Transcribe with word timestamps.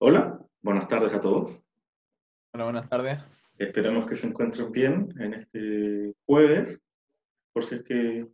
Hola, 0.00 0.38
buenas 0.62 0.86
tardes 0.86 1.12
a 1.12 1.20
todos. 1.20 1.58
Hola, 2.52 2.64
buenas 2.64 2.88
tardes. 2.88 3.18
Esperamos 3.58 4.06
que 4.06 4.14
se 4.14 4.28
encuentren 4.28 4.70
bien 4.70 5.12
en 5.18 5.34
este 5.34 6.14
jueves, 6.24 6.80
por 7.52 7.64
si 7.64 7.74
es 7.74 7.82
que 7.82 8.28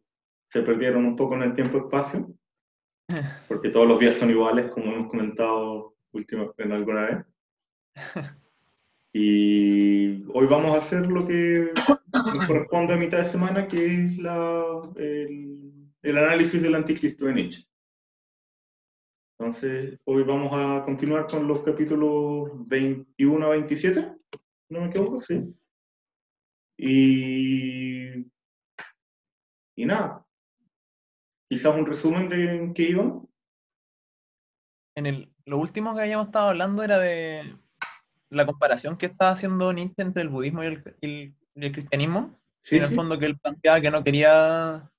se 0.51 0.61
perdieron 0.61 1.07
un 1.07 1.17
poco 1.17 1.37
en 1.37 1.43
el 1.43 1.55
tiempo-espacio, 1.55 2.31
porque 3.49 3.71
todos 3.71 3.89
los 3.89 3.99
días 3.99 4.15
son 4.15 4.29
iguales, 4.29 4.71
como 4.73 4.93
hemos 4.93 5.09
comentado 5.09 5.95
última, 6.13 6.53
en 6.59 6.73
alguna 6.73 7.01
vez. 7.03 7.25
Y 9.17 10.25
hoy 10.35 10.47
vamos 10.49 10.75
a 10.75 10.79
hacer 10.79 11.07
lo 11.07 11.25
que 11.25 11.71
nos 12.13 12.47
corresponde 12.49 12.95
a 12.95 12.97
mitad 12.97 13.19
de 13.19 13.25
semana, 13.25 13.69
que 13.69 13.87
es 13.87 14.19
la, 14.19 14.91
el, 14.97 15.89
el 16.03 16.19
análisis 16.19 16.61
del 16.61 16.75
anticristo 16.75 17.27
de 17.27 17.35
Nietzsche. 17.35 17.65
Entonces, 19.39 19.99
hoy 20.05 20.23
vamos 20.23 20.53
a 20.53 20.85
continuar 20.85 21.27
con 21.27 21.49
los 21.49 21.61
capítulos 21.61 22.51
21 22.69 23.47
a 23.47 23.51
27, 23.51 24.13
no 24.71 24.81
me 24.81 24.87
equivoco, 24.87 25.21
sí. 25.21 25.43
Y, 26.79 28.27
y 29.77 29.87
nada, 29.87 30.25
quizás 31.49 31.75
un 31.75 31.87
resumen 31.87 32.29
de 32.29 32.57
en 32.57 32.75
qué 32.75 32.83
iban. 32.85 33.29
En 34.97 35.07
el, 35.07 35.33
lo 35.47 35.59
último 35.59 35.95
que 35.95 36.03
habíamos 36.03 36.27
estado 36.27 36.51
hablando 36.51 36.85
era 36.85 37.01
de 37.01 37.57
la 38.31 38.47
comparación 38.47 38.97
que 38.97 39.07
estaba 39.07 39.33
haciendo 39.33 39.73
Nietzsche 39.73 40.03
entre 40.03 40.23
el 40.23 40.29
budismo 40.29 40.63
y 40.63 40.67
el, 40.67 40.97
y 41.01 41.35
el 41.57 41.73
cristianismo. 41.73 42.41
Sí, 42.63 42.77
en 42.77 42.85
el 42.85 42.89
sí. 42.91 42.95
fondo 42.95 43.19
que 43.19 43.27
él 43.27 43.39
planteaba 43.39 43.81
que 43.81 43.91
no 43.91 44.03
quería 44.05 44.91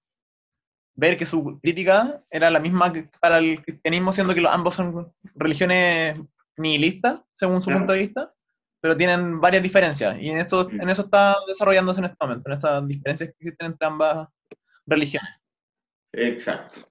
ver 0.96 1.18
que 1.18 1.26
su 1.26 1.60
crítica 1.62 2.24
era 2.30 2.50
la 2.50 2.60
misma 2.60 2.92
que 2.94 3.10
para 3.20 3.40
el 3.40 3.62
cristianismo, 3.64 4.12
siendo 4.14 4.34
que 4.34 4.42
los, 4.42 4.52
ambos 4.54 4.76
son 4.76 5.12
religiones 5.36 6.18
nihilistas, 6.58 7.20
según 7.34 7.58
su 7.62 7.66
Claro. 7.66 7.80
punto 7.82 7.94
de 7.94 8.00
vista, 8.00 8.34
pero 8.82 8.96
tienen 8.96 9.42
varias 9.42 9.64
diferencias. 9.64 10.18
Y 10.22 10.30
en, 10.30 10.38
esto, 10.38 10.70
Mm. 10.72 10.82
en 10.82 10.90
eso 10.90 11.02
está 11.04 11.36
desarrollándose 11.48 12.00
en 12.00 12.06
este 12.06 12.18
momento, 12.22 12.50
en 12.50 12.56
estas 12.56 12.88
diferencias 12.88 13.30
que 13.30 13.36
existen 13.40 13.68
entre 13.72 13.88
ambas 13.88 14.28
religiones. 14.86 15.30
Exacto. 16.14 16.88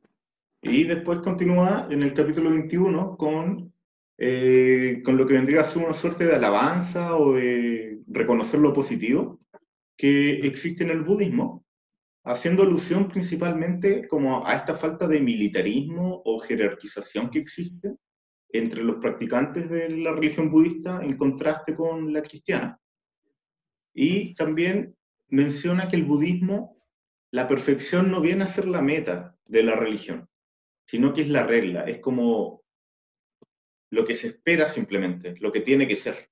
Y 0.62 0.84
después 0.84 1.20
continúa 1.20 1.86
en 1.91 2.03
el 2.03 2.12
capítulo 2.14 2.51
21 2.51 3.17
con, 3.17 3.73
eh, 4.19 5.03
con 5.05 5.17
lo 5.17 5.27
que 5.27 5.34
vendría 5.34 5.61
a 5.61 5.64
ser 5.64 5.83
una 5.84 5.92
suerte 5.95 6.25
de 6.25 6.34
alabanza 6.34 7.17
o 7.17 7.34
de 7.34 8.01
reconocer 8.09 8.61
lo 8.61 8.73
positivo 8.73 9.41
que 9.97 10.41
existe 10.47 10.83
en 10.84 10.91
el 10.91 11.03
budismo, 11.03 11.64
haciendo 12.25 12.62
alusión 12.62 13.08
principalmente 13.08 14.08
como 14.08 14.47
a 14.47 14.55
esta 14.55 14.75
falta 14.75 15.06
de 15.06 15.20
militarismo 15.20 16.22
o 16.25 16.39
jerarquización 16.39 17.30
que 17.30 17.39
existe 17.39 17.97
entre 18.48 18.83
los 18.83 18.97
practicantes 18.97 19.69
de 19.69 19.91
la 19.91 20.12
religión 20.12 20.50
budista 20.50 21.00
en 21.02 21.17
contraste 21.17 21.75
con 21.75 22.12
la 22.12 22.22
cristiana. 22.22 22.80
Y 23.92 24.34
también 24.34 24.97
menciona 25.28 25.89
que 25.89 25.97
el 25.97 26.05
budismo 26.05 26.75
la 27.34 27.48
perfección 27.48 28.12
no 28.12 28.20
viene 28.20 28.45
a 28.45 28.47
ser 28.47 28.69
la 28.69 28.80
meta 28.80 29.36
de 29.45 29.64
la 29.64 29.75
religión, 29.75 30.28
sino 30.86 31.12
que 31.12 31.22
es 31.22 31.28
la 31.28 31.45
regla, 31.45 31.83
es 31.83 31.98
como 31.98 32.62
lo 33.91 34.05
que 34.05 34.14
se 34.14 34.28
espera 34.28 34.67
simplemente, 34.67 35.34
lo 35.41 35.50
que 35.50 35.61
tiene 35.61 35.89
que 35.89 35.97
ser. 35.97 36.30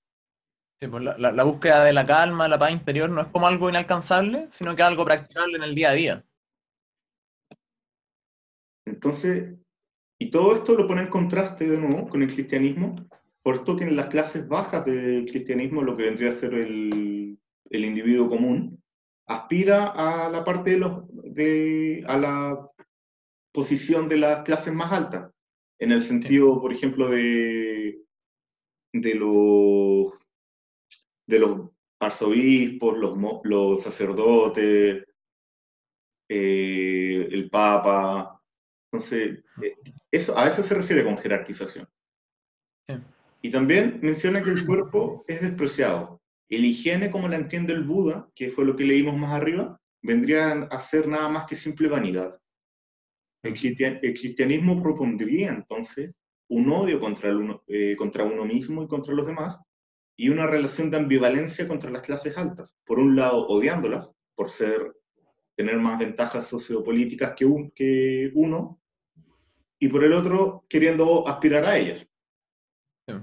Sí, 0.83 0.89
pues 0.89 1.05
la, 1.05 1.17
la- 1.17 1.31
la 1.31 1.45
búsqueda 1.45 1.85
de 1.85 1.93
la 1.93 2.05
calma, 2.05 2.49
la 2.49 2.59
paz 2.59 2.73
interior, 2.73 3.09
no 3.09 3.21
es 3.21 3.29
como 3.29 3.47
algo 3.47 3.71
inalcanzable, 3.71 4.49
sino 4.51 4.75
que 4.75 4.83
es 4.83 4.89
algo 4.89 5.05
practicable 5.05 5.57
en 5.57 5.63
el 5.63 5.77
día 5.77 5.91
a 5.91 5.93
día. 5.93 6.25
Entonces, 8.85 9.55
y 10.19 10.29
todo 10.33 10.57
esto 10.57 10.75
lo 10.75 10.89
pone 10.89 11.03
en 11.03 11.09
contraste 11.09 11.69
de 11.69 11.79
nuevo 11.79 12.09
con 12.09 12.21
el 12.21 12.33
cristianismo, 12.35 12.97
puesto 13.45 13.77
que 13.77 13.85
en 13.85 13.95
las 13.95 14.09
clases 14.09 14.49
bajas 14.49 14.85
del 14.85 15.25
cristianismo, 15.27 15.83
lo 15.83 15.97
que 15.97 16.03
vendría 16.03 16.31
a 16.31 16.35
ser 16.35 16.53
el, 16.55 17.39
el 17.71 17.85
individuo 17.85 18.29
común, 18.29 18.83
aspira 19.29 19.87
a 19.87 20.29
la 20.31 20.43
parte 20.43 20.71
de 20.71 20.79
los, 20.79 21.05
de, 21.33 22.03
a 22.09 22.19
la 22.19 22.69
posición 23.53 24.09
de 24.09 24.17
las 24.17 24.43
clases 24.43 24.75
más 24.75 24.91
altas, 24.93 25.31
en 25.79 25.93
el 25.93 26.03
sentido, 26.03 26.61
por 26.61 26.73
ejemplo, 26.73 27.09
de, 27.09 28.01
de 28.93 29.15
los 29.15 30.22
de 31.33 31.39
los 31.41 31.71
arzobispos, 32.01 32.99
los, 32.99 33.19
los 33.45 33.83
sacerdotes, 33.83 35.05
eh, 36.29 37.29
el 37.31 37.49
papa. 37.51 38.41
Entonces, 38.93 39.43
eh, 39.63 39.75
eso, 40.11 40.37
a 40.37 40.49
eso 40.49 40.63
se 40.63 40.75
refiere 40.75 41.05
con 41.05 41.17
jerarquización. 41.17 41.89
Sí. 42.87 42.95
Y 43.43 43.51
también 43.51 43.99
menciona 44.03 44.43
que 44.43 44.51
el 44.51 44.67
cuerpo 44.67 45.25
es 45.27 45.41
despreciado. 45.41 46.21
El 46.49 46.65
higiene, 46.65 47.11
como 47.11 47.29
la 47.29 47.37
entiende 47.37 47.73
el 47.73 47.85
Buda, 47.85 48.29
que 48.35 48.51
fue 48.51 48.65
lo 48.65 48.77
que 48.77 48.85
leímos 48.85 49.17
más 49.17 49.33
arriba, 49.33 49.81
vendría 50.03 50.51
a 50.71 50.81
ser 50.81 51.09
nada 51.09 51.29
más 51.29 51.47
que 51.47 51.55
simple 51.55 51.89
vanidad. 51.89 52.39
El, 53.43 53.55
cristian- 53.55 53.99
el 54.03 54.13
cristianismo 54.13 54.83
propondría 54.83 55.51
entonces 55.51 56.13
un 56.49 56.71
odio 56.71 57.01
contra, 57.01 57.31
el 57.31 57.37
uno, 57.37 57.63
eh, 57.67 57.97
contra 57.97 58.25
uno 58.25 58.45
mismo 58.45 58.83
y 58.83 58.89
contra 58.89 59.15
los 59.15 59.27
demás, 59.27 59.59
y 60.23 60.29
una 60.29 60.47
relación 60.47 60.89
de 60.89 60.99
ambivalencia 60.99 61.67
contra 61.67 61.91
las 61.91 62.03
clases 62.03 62.39
altas. 62.39 62.73
Por 62.85 63.01
un 63.01 63.17
lado, 63.17 63.45
odiándolas 63.49 64.09
por 64.37 64.49
ser, 64.49 64.95
tener 65.57 65.79
más 65.79 65.99
ventajas 65.99 66.47
sociopolíticas 66.47 67.35
que, 67.35 67.45
un, 67.45 67.73
que 67.73 68.31
uno, 68.33 68.81
y 69.81 69.89
por 69.89 70.05
el 70.05 70.13
otro, 70.13 70.65
queriendo 70.69 71.27
aspirar 71.27 71.65
a 71.65 71.77
ellas. 71.77 72.07
Sí. 73.09 73.17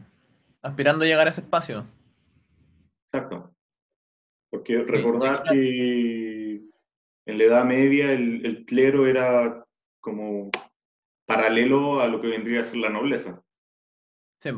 Aspirando 0.62 1.06
a 1.06 1.08
llegar 1.08 1.28
a 1.28 1.30
ese 1.30 1.40
espacio. 1.40 1.86
Exacto. 3.14 3.56
Porque 4.50 4.84
recordar 4.84 5.44
que 5.44 6.62
en 7.26 7.38
la 7.38 7.44
Edad 7.46 7.64
Media 7.64 8.12
el, 8.12 8.46
el 8.46 8.66
clero 8.66 9.08
era 9.08 9.66
como 10.02 10.52
paralelo 11.26 12.02
a 12.02 12.08
lo 12.08 12.20
que 12.20 12.28
vendría 12.28 12.59
a 12.59 12.66
ser 12.66 12.80
la 12.80 12.90
nobleza. 12.90 13.42
Sí. 14.42 14.50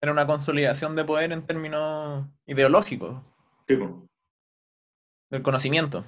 Era 0.00 0.12
una 0.12 0.26
consolidación 0.26 0.94
de 0.94 1.04
poder 1.04 1.32
en 1.32 1.44
términos 1.46 2.26
ideológicos, 2.46 3.20
Sí, 3.66 3.76
pues. 3.76 3.90
del 5.30 5.42
conocimiento. 5.42 6.04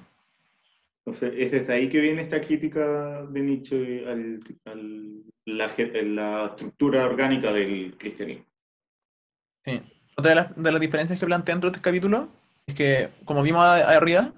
Entonces, 1.05 1.33
es 1.35 1.51
desde 1.51 1.73
ahí 1.73 1.89
que 1.89 1.99
viene 1.99 2.21
esta 2.21 2.39
crítica 2.39 3.23
de 3.25 3.41
Nietzsche 3.41 4.07
al- 4.07 5.23
la, 5.45 5.69
la 6.03 6.45
estructura 6.45 7.05
orgánica 7.05 7.51
del 7.51 7.97
cristianismo. 7.97 8.45
Sí. 9.65 9.81
Otra 10.15 10.29
de 10.29 10.35
las, 10.35 10.55
de 10.55 10.71
las 10.71 10.81
diferencias 10.81 11.19
que 11.19 11.25
plantea 11.25 11.55
dentro 11.55 11.69
de 11.71 11.75
este 11.77 11.83
capítulo 11.83 12.29
es 12.67 12.75
que, 12.75 13.09
como 13.25 13.41
vimos 13.43 13.61
a- 13.61 13.95
arriba, 13.97 14.33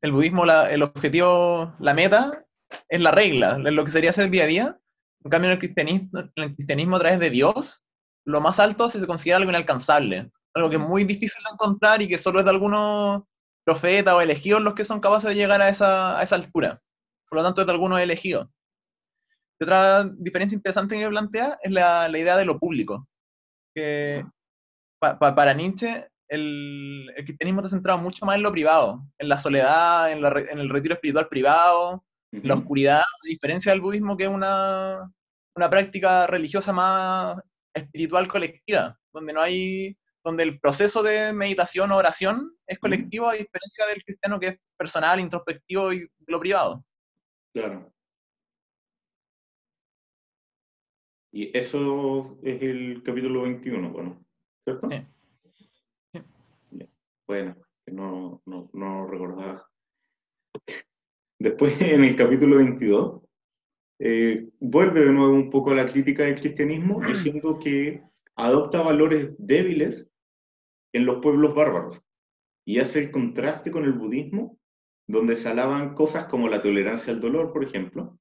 el 0.00 0.12
budismo, 0.12 0.44
la- 0.46 0.70
el 0.70 0.82
objetivo, 0.82 1.74
la 1.78 1.94
meta, 1.94 2.44
es 2.88 3.00
la 3.00 3.10
regla, 3.12 3.58
es 3.64 3.72
lo 3.72 3.84
que 3.84 3.90
sería 3.90 4.12
ser 4.12 4.24
el 4.24 4.30
día 4.30 4.44
a 4.44 4.48
día. 4.48 4.78
En 5.22 5.30
cambio, 5.30 5.48
en 5.50 5.52
el 5.52 5.58
cristianismo, 5.58 6.20
en 6.20 6.44
el 6.44 6.54
cristianismo 6.54 6.96
a 6.96 7.00
través 7.00 7.18
de 7.20 7.30
Dios, 7.30 7.82
lo 8.26 8.40
más 8.40 8.58
alto 8.60 8.88
se 8.90 9.06
considera 9.06 9.38
algo 9.38 9.50
inalcanzable, 9.50 10.30
algo 10.54 10.70
que 10.70 10.76
es 10.76 10.82
muy 10.82 11.04
difícil 11.04 11.42
de 11.44 11.52
encontrar 11.54 12.02
y 12.02 12.08
que 12.08 12.18
solo 12.18 12.40
es 12.40 12.44
de 12.44 12.50
algunos 12.50 13.22
profetas 13.64 14.14
o 14.14 14.20
elegidos 14.20 14.62
los 14.62 14.74
que 14.74 14.84
son 14.84 15.00
capaces 15.00 15.30
de 15.30 15.36
llegar 15.36 15.62
a 15.62 15.68
esa, 15.68 16.18
a 16.18 16.22
esa 16.22 16.36
altura. 16.36 16.80
Por 17.28 17.38
lo 17.38 17.44
tanto, 17.44 17.60
es 17.60 17.66
de 17.66 17.72
algunos 17.72 18.00
elegidos. 18.00 18.48
Y 19.58 19.64
otra 19.64 20.04
diferencia 20.04 20.54
interesante 20.56 20.98
que 20.98 21.08
plantea 21.08 21.58
es 21.62 21.70
la, 21.72 22.08
la 22.08 22.18
idea 22.18 22.36
de 22.36 22.44
lo 22.44 22.58
público. 22.58 23.08
Que 23.74 24.24
pa- 25.00 25.18
pa- 25.18 25.34
para 25.34 25.54
Nietzsche, 25.54 26.08
el, 26.28 27.10
el 27.16 27.24
cristianismo 27.24 27.60
está 27.60 27.70
centrado 27.70 27.98
mucho 27.98 28.26
más 28.26 28.36
en 28.36 28.42
lo 28.42 28.52
privado, 28.52 29.02
en 29.18 29.28
la 29.28 29.38
soledad, 29.38 30.12
en, 30.12 30.22
la 30.22 30.28
en 30.50 30.58
el 30.58 30.68
retiro 30.68 30.94
espiritual 30.94 31.28
privado, 31.28 32.04
la 32.32 32.54
Ujú. 32.54 32.62
oscuridad, 32.62 33.00
a 33.00 33.26
diferencia 33.28 33.72
del 33.72 33.80
budismo, 33.80 34.16
que 34.16 34.24
es 34.24 34.30
una, 34.30 35.10
una 35.56 35.70
práctica 35.70 36.26
religiosa 36.26 36.72
más 36.72 37.38
espiritual 37.76 38.28
colectiva, 38.28 38.98
donde 39.12 39.32
no 39.32 39.40
hay, 39.40 39.96
donde 40.24 40.42
el 40.42 40.58
proceso 40.60 41.02
de 41.02 41.32
meditación 41.32 41.92
o 41.92 41.96
oración 41.96 42.56
es 42.66 42.78
colectivo, 42.78 43.28
a 43.28 43.34
diferencia 43.34 43.86
del 43.86 44.02
cristiano 44.02 44.40
que 44.40 44.48
es 44.48 44.58
personal, 44.76 45.20
introspectivo 45.20 45.92
y 45.92 46.08
lo 46.26 46.40
privado. 46.40 46.84
Claro. 47.52 47.92
Y 51.32 51.56
eso 51.56 52.38
es 52.42 52.62
el 52.62 53.02
capítulo 53.04 53.42
21, 53.42 53.90
bueno, 53.90 54.24
¿cierto? 54.64 54.88
Sí. 54.90 55.06
Bueno, 57.26 57.56
no, 57.86 58.40
no, 58.46 58.70
no 58.72 59.06
recordaba. 59.06 59.68
Después, 61.38 61.80
en 61.82 62.04
el 62.04 62.16
capítulo 62.16 62.56
22, 62.56 63.22
eh, 63.98 64.48
vuelve 64.60 65.04
de 65.04 65.12
nuevo 65.12 65.34
un 65.34 65.50
poco 65.50 65.70
a 65.70 65.74
la 65.74 65.86
crítica 65.86 66.24
del 66.24 66.38
cristianismo, 66.38 67.00
diciendo 67.06 67.58
que 67.58 68.02
adopta 68.36 68.82
valores 68.82 69.30
débiles 69.38 70.10
en 70.92 71.06
los 71.06 71.18
pueblos 71.20 71.54
bárbaros 71.54 72.02
y 72.66 72.80
hace 72.80 73.00
el 73.00 73.10
contraste 73.10 73.70
con 73.70 73.84
el 73.84 73.92
budismo, 73.92 74.58
donde 75.08 75.36
se 75.36 75.48
alaban 75.48 75.94
cosas 75.94 76.26
como 76.26 76.48
la 76.48 76.62
tolerancia 76.62 77.12
al 77.12 77.20
dolor, 77.20 77.52
por 77.52 77.62
ejemplo, 77.62 78.18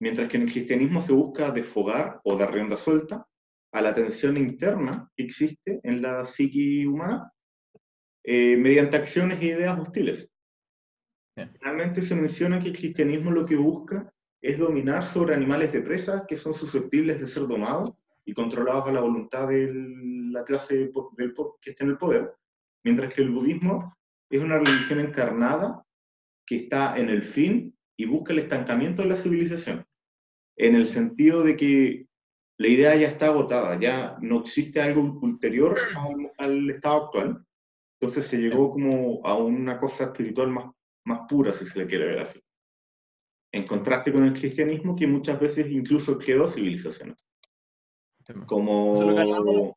mientras 0.00 0.28
que 0.28 0.36
en 0.36 0.44
el 0.44 0.52
cristianismo 0.52 1.00
se 1.00 1.12
busca 1.12 1.50
desfogar 1.50 2.20
o 2.24 2.36
dar 2.36 2.52
rienda 2.52 2.76
suelta 2.76 3.26
a 3.72 3.82
la 3.82 3.92
tensión 3.92 4.36
interna 4.36 5.10
que 5.16 5.24
existe 5.24 5.80
en 5.82 6.00
la 6.00 6.24
psique 6.24 6.86
humana 6.86 7.32
eh, 8.22 8.56
mediante 8.56 8.96
acciones 8.96 9.40
e 9.40 9.46
ideas 9.46 9.78
hostiles. 9.78 10.30
Finalmente 11.36 12.00
se 12.00 12.14
menciona 12.14 12.60
que 12.60 12.68
el 12.68 12.76
cristianismo 12.76 13.32
lo 13.32 13.44
que 13.44 13.56
busca 13.56 14.14
es 14.44 14.58
dominar 14.58 15.02
sobre 15.02 15.34
animales 15.34 15.72
de 15.72 15.80
presa 15.80 16.26
que 16.28 16.36
son 16.36 16.52
susceptibles 16.52 17.18
de 17.18 17.26
ser 17.26 17.46
domados 17.46 17.94
y 18.26 18.34
controlados 18.34 18.86
a 18.86 18.92
la 18.92 19.00
voluntad 19.00 19.48
de 19.48 19.72
la 19.72 20.44
clase 20.44 20.92
que 21.62 21.70
está 21.70 21.84
en 21.84 21.90
el 21.90 21.96
poder, 21.96 22.34
mientras 22.84 23.14
que 23.14 23.22
el 23.22 23.30
budismo 23.30 23.96
es 24.28 24.42
una 24.42 24.58
religión 24.58 25.00
encarnada 25.00 25.82
que 26.46 26.56
está 26.56 26.98
en 26.98 27.08
el 27.08 27.22
fin 27.22 27.74
y 27.96 28.04
busca 28.04 28.34
el 28.34 28.40
estancamiento 28.40 29.00
de 29.00 29.08
la 29.08 29.16
civilización, 29.16 29.86
en 30.58 30.74
el 30.74 30.84
sentido 30.84 31.42
de 31.42 31.56
que 31.56 32.06
la 32.58 32.68
idea 32.68 32.94
ya 32.96 33.08
está 33.08 33.28
agotada, 33.28 33.80
ya 33.80 34.18
no 34.20 34.40
existe 34.40 34.78
algo 34.78 35.20
ulterior 35.22 35.74
al, 36.36 36.68
estado 36.68 37.06
actual, 37.06 37.46
entonces 37.98 38.26
se 38.26 38.36
llegó 38.36 38.72
como 38.72 39.22
a 39.24 39.38
una 39.38 39.78
cosa 39.80 40.04
espiritual 40.04 40.50
más, 40.50 40.66
más 41.06 41.20
pura, 41.26 41.54
si 41.54 41.64
se 41.64 41.78
le 41.78 41.86
quiere 41.86 42.04
ver 42.08 42.18
así. 42.18 42.43
En 43.54 43.64
contraste 43.68 44.12
con 44.12 44.24
el 44.24 44.32
cristianismo, 44.32 44.96
que 44.96 45.06
muchas 45.06 45.38
veces 45.38 45.70
incluso 45.70 46.18
quedó 46.18 46.44
civilización. 46.44 47.14
Como, 48.46 49.76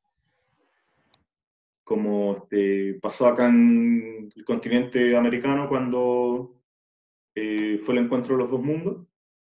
como 1.83 2.35
este, 2.37 2.97
pasó 2.99 3.27
acá 3.27 3.49
en 3.49 4.31
el 4.35 4.43
continente 4.43 5.15
americano 5.15 5.69
cuando 5.69 6.59
eh, 7.35 7.77
fue 7.77 7.93
el 7.93 8.05
encuentro 8.05 8.35
de 8.35 8.41
los 8.41 8.49
dos 8.49 8.63
mundos, 8.63 9.05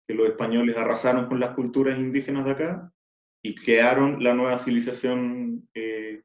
que 0.08 0.16
los 0.16 0.28
españoles 0.28 0.76
arrasaron 0.76 1.28
con 1.28 1.40
las 1.40 1.52
culturas 1.52 2.00
indígenas 2.00 2.46
de 2.46 2.52
acá 2.52 2.92
y 3.44 3.54
crearon 3.54 4.24
la 4.24 4.34
nueva 4.34 4.58
civilización 4.58 5.70
eh, 5.76 6.24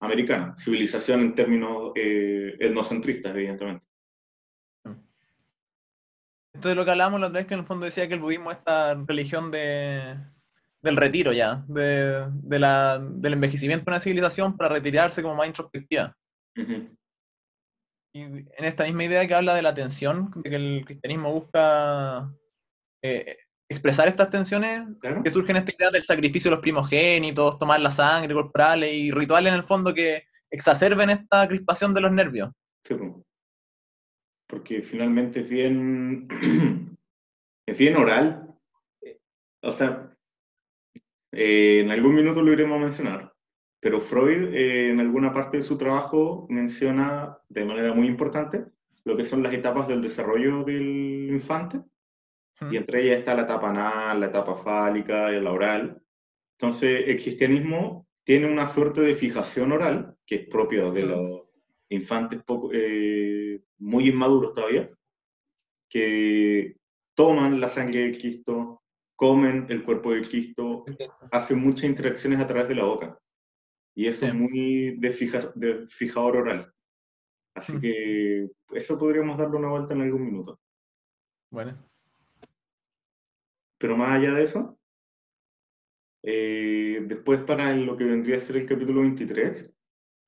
americana, 0.00 0.56
civilización 0.58 1.20
en 1.20 1.34
términos 1.36 1.92
eh, 1.94 2.56
etnocentristas, 2.58 3.36
evidentemente. 3.36 3.86
Esto 6.54 6.70
es 6.70 6.76
lo 6.76 6.84
que 6.84 6.92
hablábamos 6.92 7.20
la 7.20 7.26
otra 7.26 7.40
vez, 7.40 7.46
que 7.46 7.54
en 7.54 7.60
el 7.60 7.66
fondo 7.66 7.84
decía 7.84 8.08
que 8.08 8.14
el 8.14 8.20
budismo 8.20 8.50
es 8.50 8.58
esta 8.58 8.94
religión 8.94 9.50
de, 9.50 10.16
del 10.82 10.96
retiro 10.96 11.32
ya, 11.32 11.64
de, 11.66 12.28
de 12.30 12.58
la, 12.58 12.98
del 12.98 13.32
envejecimiento 13.32 13.84
de 13.84 13.90
una 13.90 14.00
civilización 14.00 14.56
para 14.56 14.74
retirarse 14.74 15.22
como 15.22 15.34
más 15.34 15.48
introspectiva. 15.48 16.16
Y 18.14 18.20
en 18.22 18.46
esta 18.58 18.84
misma 18.84 19.04
idea 19.04 19.26
que 19.26 19.34
habla 19.34 19.54
de 19.54 19.62
la 19.62 19.74
tensión, 19.74 20.30
de 20.36 20.50
que 20.50 20.56
el 20.56 20.84
cristianismo 20.84 21.32
busca 21.32 22.32
eh, 23.02 23.36
expresar 23.68 24.06
estas 24.06 24.30
tensiones 24.30 24.86
que 25.24 25.30
surgen 25.30 25.56
esta 25.56 25.72
idea 25.76 25.90
del 25.90 26.04
sacrificio 26.04 26.50
de 26.50 26.56
los 26.56 26.62
primogénitos, 26.62 27.58
tomar 27.58 27.80
la 27.80 27.90
sangre 27.90 28.32
corporal 28.32 28.84
y 28.84 29.10
rituales 29.10 29.52
en 29.52 29.58
el 29.58 29.66
fondo 29.66 29.92
que 29.92 30.24
exacerben 30.50 31.10
esta 31.10 31.48
crispación 31.48 31.92
de 31.92 32.00
los 32.00 32.12
nervios. 32.12 32.50
Porque 34.46 34.82
finalmente 34.82 35.40
es 35.40 35.50
bien, 35.50 36.28
es 37.66 37.78
bien 37.78 37.96
oral. 37.96 38.54
O 39.62 39.72
sea, 39.72 40.14
eh, 41.32 41.80
en 41.80 41.90
algún 41.90 42.14
minuto 42.14 42.42
lo 42.42 42.52
iremos 42.52 42.76
a 42.76 42.82
mencionar, 42.82 43.34
pero 43.80 44.00
Freud 44.00 44.54
eh, 44.54 44.90
en 44.90 45.00
alguna 45.00 45.32
parte 45.32 45.56
de 45.56 45.62
su 45.62 45.76
trabajo 45.76 46.46
menciona 46.48 47.38
de 47.48 47.64
manera 47.64 47.92
muy 47.92 48.06
importante 48.06 48.64
lo 49.04 49.16
que 49.16 49.24
son 49.24 49.42
las 49.42 49.52
etapas 49.52 49.86
del 49.88 50.00
desarrollo 50.00 50.64
del 50.64 51.28
infante, 51.30 51.80
y 52.70 52.76
entre 52.76 53.02
ellas 53.02 53.18
está 53.18 53.34
la 53.34 53.42
etapa 53.42 53.70
anal, 53.70 54.20
la 54.20 54.26
etapa 54.26 54.54
fálica 54.54 55.32
y 55.32 55.40
la 55.40 55.52
oral. 55.52 56.00
Entonces, 56.56 57.04
el 57.06 57.16
cristianismo 57.16 58.06
tiene 58.22 58.50
una 58.50 58.66
suerte 58.66 59.00
de 59.02 59.14
fijación 59.14 59.72
oral, 59.72 60.16
que 60.24 60.36
es 60.36 60.48
propia 60.48 60.90
de 60.90 61.02
los 61.02 61.43
infantes 61.88 62.42
poco, 62.42 62.70
eh, 62.72 63.62
muy 63.78 64.08
inmaduros 64.08 64.54
todavía, 64.54 64.90
que 65.88 66.76
toman 67.14 67.60
la 67.60 67.68
sangre 67.68 68.00
de 68.00 68.18
Cristo, 68.18 68.82
comen 69.16 69.66
el 69.68 69.84
cuerpo 69.84 70.12
de 70.12 70.22
Cristo, 70.22 70.84
hacen 71.30 71.60
muchas 71.60 71.84
interacciones 71.84 72.40
a 72.40 72.46
través 72.46 72.68
de 72.68 72.74
la 72.74 72.84
boca. 72.84 73.18
Y 73.94 74.08
eso 74.08 74.26
es 74.26 74.34
muy 74.34 74.96
de, 74.98 75.10
fija, 75.10 75.52
de 75.54 75.86
fijador 75.88 76.38
oral. 76.38 76.72
Así 77.54 77.80
que 77.80 78.50
eso 78.72 78.98
podríamos 78.98 79.38
darle 79.38 79.56
una 79.56 79.68
vuelta 79.68 79.94
en 79.94 80.02
algún 80.02 80.26
minuto. 80.26 80.58
Bueno. 81.50 81.78
Pero 83.78 83.96
más 83.96 84.18
allá 84.18 84.34
de 84.34 84.42
eso, 84.42 84.78
eh, 86.22 87.04
después 87.06 87.40
para 87.42 87.74
lo 87.76 87.96
que 87.96 88.04
vendría 88.04 88.36
a 88.36 88.40
ser 88.40 88.56
el 88.56 88.66
capítulo 88.66 89.02
23, 89.02 89.73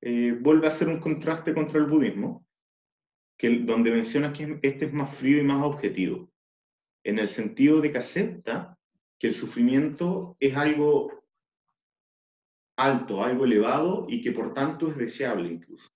eh, 0.09 0.31
vuelve 0.31 0.67
a 0.67 0.69
hacer 0.69 0.87
un 0.87 1.01
contraste 1.01 1.53
contra 1.53 1.79
el 1.79 1.85
budismo, 1.85 2.47
que, 3.37 3.59
donde 3.59 3.91
menciona 3.91 4.31
que 4.31 4.57
este 4.61 4.85
es 4.85 4.93
más 4.93 5.13
frío 5.13 5.37
y 5.37 5.43
más 5.43 5.61
objetivo, 5.65 6.31
en 7.03 7.19
el 7.19 7.27
sentido 7.27 7.81
de 7.81 7.91
que 7.91 7.97
acepta 7.97 8.79
que 9.19 9.27
el 9.27 9.33
sufrimiento 9.33 10.37
es 10.39 10.55
algo 10.55 11.11
alto, 12.77 13.21
algo 13.21 13.43
elevado 13.43 14.05
y 14.07 14.21
que 14.21 14.31
por 14.31 14.53
tanto 14.53 14.89
es 14.89 14.95
deseable 14.95 15.49
incluso. 15.51 15.89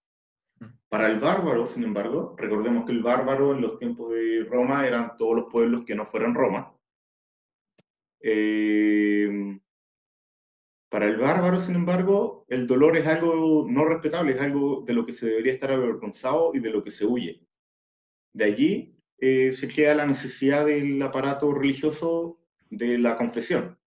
Mm. 0.59 0.65
Para 0.89 1.07
el 1.07 1.17
bárbaro, 1.17 1.65
sin 1.65 1.85
embargo, 1.85 2.35
recordemos 2.37 2.83
que 2.83 2.91
el 2.91 3.01
bárbaro 3.01 3.55
en 3.55 3.61
los 3.61 3.79
tiempos 3.79 4.11
de 4.11 4.43
Roma 4.43 4.85
eran 4.85 5.15
todos 5.15 5.37
los 5.37 5.45
pueblos 5.49 5.85
que 5.85 5.95
no 5.95 6.05
fueran 6.05 6.35
Roma. 6.35 6.75
Eh, 8.19 9.60
para 10.91 11.05
el 11.05 11.15
bárbaro, 11.15 11.61
sin 11.61 11.75
embargo, 11.75 12.43
el 12.49 12.67
dolor 12.67 12.97
es 12.97 13.07
algo 13.07 13.65
no 13.65 13.85
respetable, 13.85 14.33
es 14.33 14.41
algo 14.41 14.83
de 14.85 14.91
lo 14.91 15.05
que 15.05 15.13
se 15.13 15.25
debería 15.25 15.53
estar 15.53 15.71
avergonzado 15.71 16.51
y 16.53 16.59
de 16.59 16.69
lo 16.69 16.83
que 16.83 16.91
se 16.91 17.05
huye. 17.05 17.47
De 18.33 18.43
allí 18.43 18.97
eh, 19.17 19.53
se 19.53 19.69
crea 19.69 19.95
la 19.95 20.05
necesidad 20.05 20.65
del 20.65 21.01
aparato 21.01 21.53
religioso 21.53 22.41
de 22.69 22.97
la 22.97 23.15
confesión. 23.15 23.79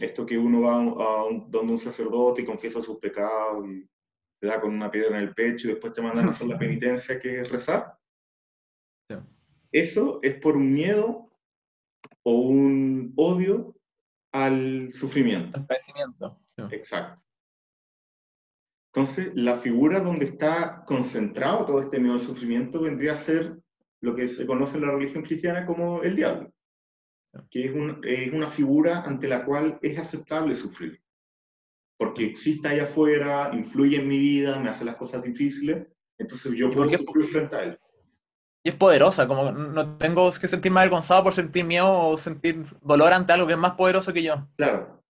Esto 0.00 0.24
que 0.24 0.38
uno 0.38 0.62
va 0.62 0.80
a 0.80 1.24
donde 1.48 1.72
un 1.74 1.78
sacerdote 1.78 2.40
y 2.40 2.46
confiesa 2.46 2.80
sus 2.80 2.96
pecados 2.96 3.68
y 3.68 3.86
te 4.40 4.46
da 4.46 4.62
con 4.62 4.72
una 4.72 4.90
piedra 4.90 5.18
en 5.18 5.24
el 5.24 5.34
pecho 5.34 5.68
y 5.68 5.72
después 5.72 5.92
te 5.92 6.00
mandan 6.00 6.24
a 6.24 6.30
hacer 6.30 6.46
la 6.46 6.58
penitencia 6.58 7.20
que 7.20 7.42
es 7.42 7.50
rezar. 7.50 7.98
Eso 9.70 10.20
es 10.22 10.36
por 10.36 10.56
un 10.56 10.72
miedo 10.72 11.30
o 12.22 12.32
un 12.32 13.12
odio 13.16 13.76
al 14.32 14.90
sufrimiento. 14.94 15.58
Al 15.58 15.66
padecimiento. 15.66 16.40
Exacto. 16.70 17.22
Entonces, 18.94 19.32
la 19.34 19.56
figura 19.56 20.00
donde 20.00 20.26
está 20.26 20.84
concentrado 20.86 21.64
todo 21.64 21.80
este 21.80 21.98
miedo 21.98 22.14
al 22.14 22.20
sufrimiento 22.20 22.80
vendría 22.80 23.14
a 23.14 23.18
ser 23.18 23.58
lo 24.00 24.14
que 24.14 24.28
se 24.28 24.46
conoce 24.46 24.76
en 24.76 24.82
la 24.82 24.90
religión 24.90 25.22
cristiana 25.22 25.64
como 25.64 26.02
el 26.02 26.16
diablo 26.16 26.52
que 27.50 27.64
es, 27.64 28.32
una 28.32 28.48
figura 28.48 29.02
ante 29.02 29.28
la 29.28 29.44
cual 29.44 29.78
es 29.82 29.98
aceptable 29.98 30.54
sufrir, 30.54 31.02
porque 31.96 32.26
existe 32.26 32.68
allá 32.68 32.84
afuera, 32.84 33.50
influye 33.52 34.00
en 34.00 34.08
mi 34.08 34.18
vida, 34.18 34.58
me 34.58 34.68
hace 34.68 34.84
las 34.84 34.96
cosas 34.96 35.22
difíciles, 35.22 35.86
entonces 36.18 36.52
yo 36.52 36.70
puedo 36.70 36.90
sufrir 36.90 37.26
frente 37.26 37.56
a 37.56 37.62
él. 37.64 37.78
Y 38.64 38.70
es 38.70 38.76
poderosa, 38.76 39.26
como 39.26 39.50
no 39.50 39.96
tengo 39.96 40.30
que 40.32 40.46
sentirme 40.46 40.80
avergonzado 40.80 41.24
por 41.24 41.34
sentir 41.34 41.64
miedo 41.64 42.08
o 42.08 42.16
sentir 42.16 42.64
dolor 42.80 43.12
ante 43.12 43.32
algo 43.32 43.46
que 43.46 43.54
es 43.54 43.58
más 43.58 43.74
poderoso 43.74 44.12
que 44.12 44.22
yo. 44.22 44.46
Claro. 44.56 45.02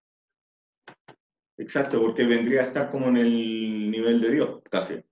Exacto, 1.59 2.00
porque 2.00 2.25
vendría 2.25 2.62
a 2.62 2.64
estar 2.64 2.90
como 2.90 3.09
en 3.09 3.18
el 3.18 3.90
nivel 3.90 4.21
de 4.21 4.30
Dios, 4.30 4.62
casi. 4.71 5.04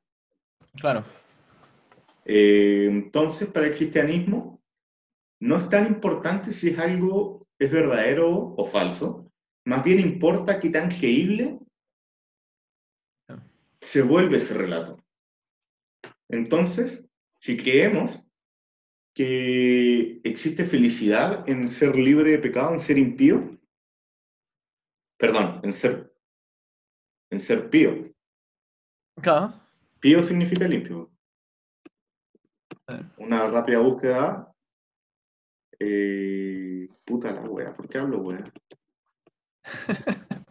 Claro. 0.81 1.05
Eh, 2.25 2.87
entonces, 2.89 3.49
para 3.49 3.67
el 3.67 3.77
cristianismo, 3.77 4.63
no 5.41 5.57
es 5.57 5.69
tan 5.69 5.87
importante 5.87 6.53
si 6.53 6.71
es 6.71 6.79
algo 6.79 7.47
es 7.61 7.71
verdadero 7.71 8.55
o 8.57 8.65
falso, 8.65 9.31
más 9.67 9.85
bien 9.85 10.01
importa 10.01 10.59
qué 10.59 10.71
tan 10.71 10.89
creíble 10.89 11.59
se 13.81 14.03
vuelve 14.03 14.39
ese 14.39 14.55
relato. 14.55 15.05
Entonces, 16.29 17.07
si 17.39 17.57
creemos 17.57 18.23
que 19.21 20.19
existe 20.25 20.65
felicidad 20.65 21.47
en 21.47 21.69
ser 21.69 21.95
libre 21.95 22.31
de 22.31 22.39
pecado, 22.39 22.73
en 22.73 22.81
ser 22.81 22.97
impío, 22.97 23.61
perdón, 25.19 25.61
en 25.63 25.75
ser, 25.75 26.11
en 27.31 27.43
ser 27.43 27.69
pío. 27.69 28.15
Pío 30.01 30.23
significa 30.23 30.67
limpio. 30.67 31.11
Eh. 32.89 33.03
Una 33.19 33.47
rápida 33.49 33.81
búsqueda 33.81 34.55
eh, 35.79 36.89
puta 37.05 37.31
la 37.31 37.43
wea, 37.43 37.77
¿por 37.77 37.91
qué 37.91 37.99
hablo 37.99 38.21
wea? 38.21 38.43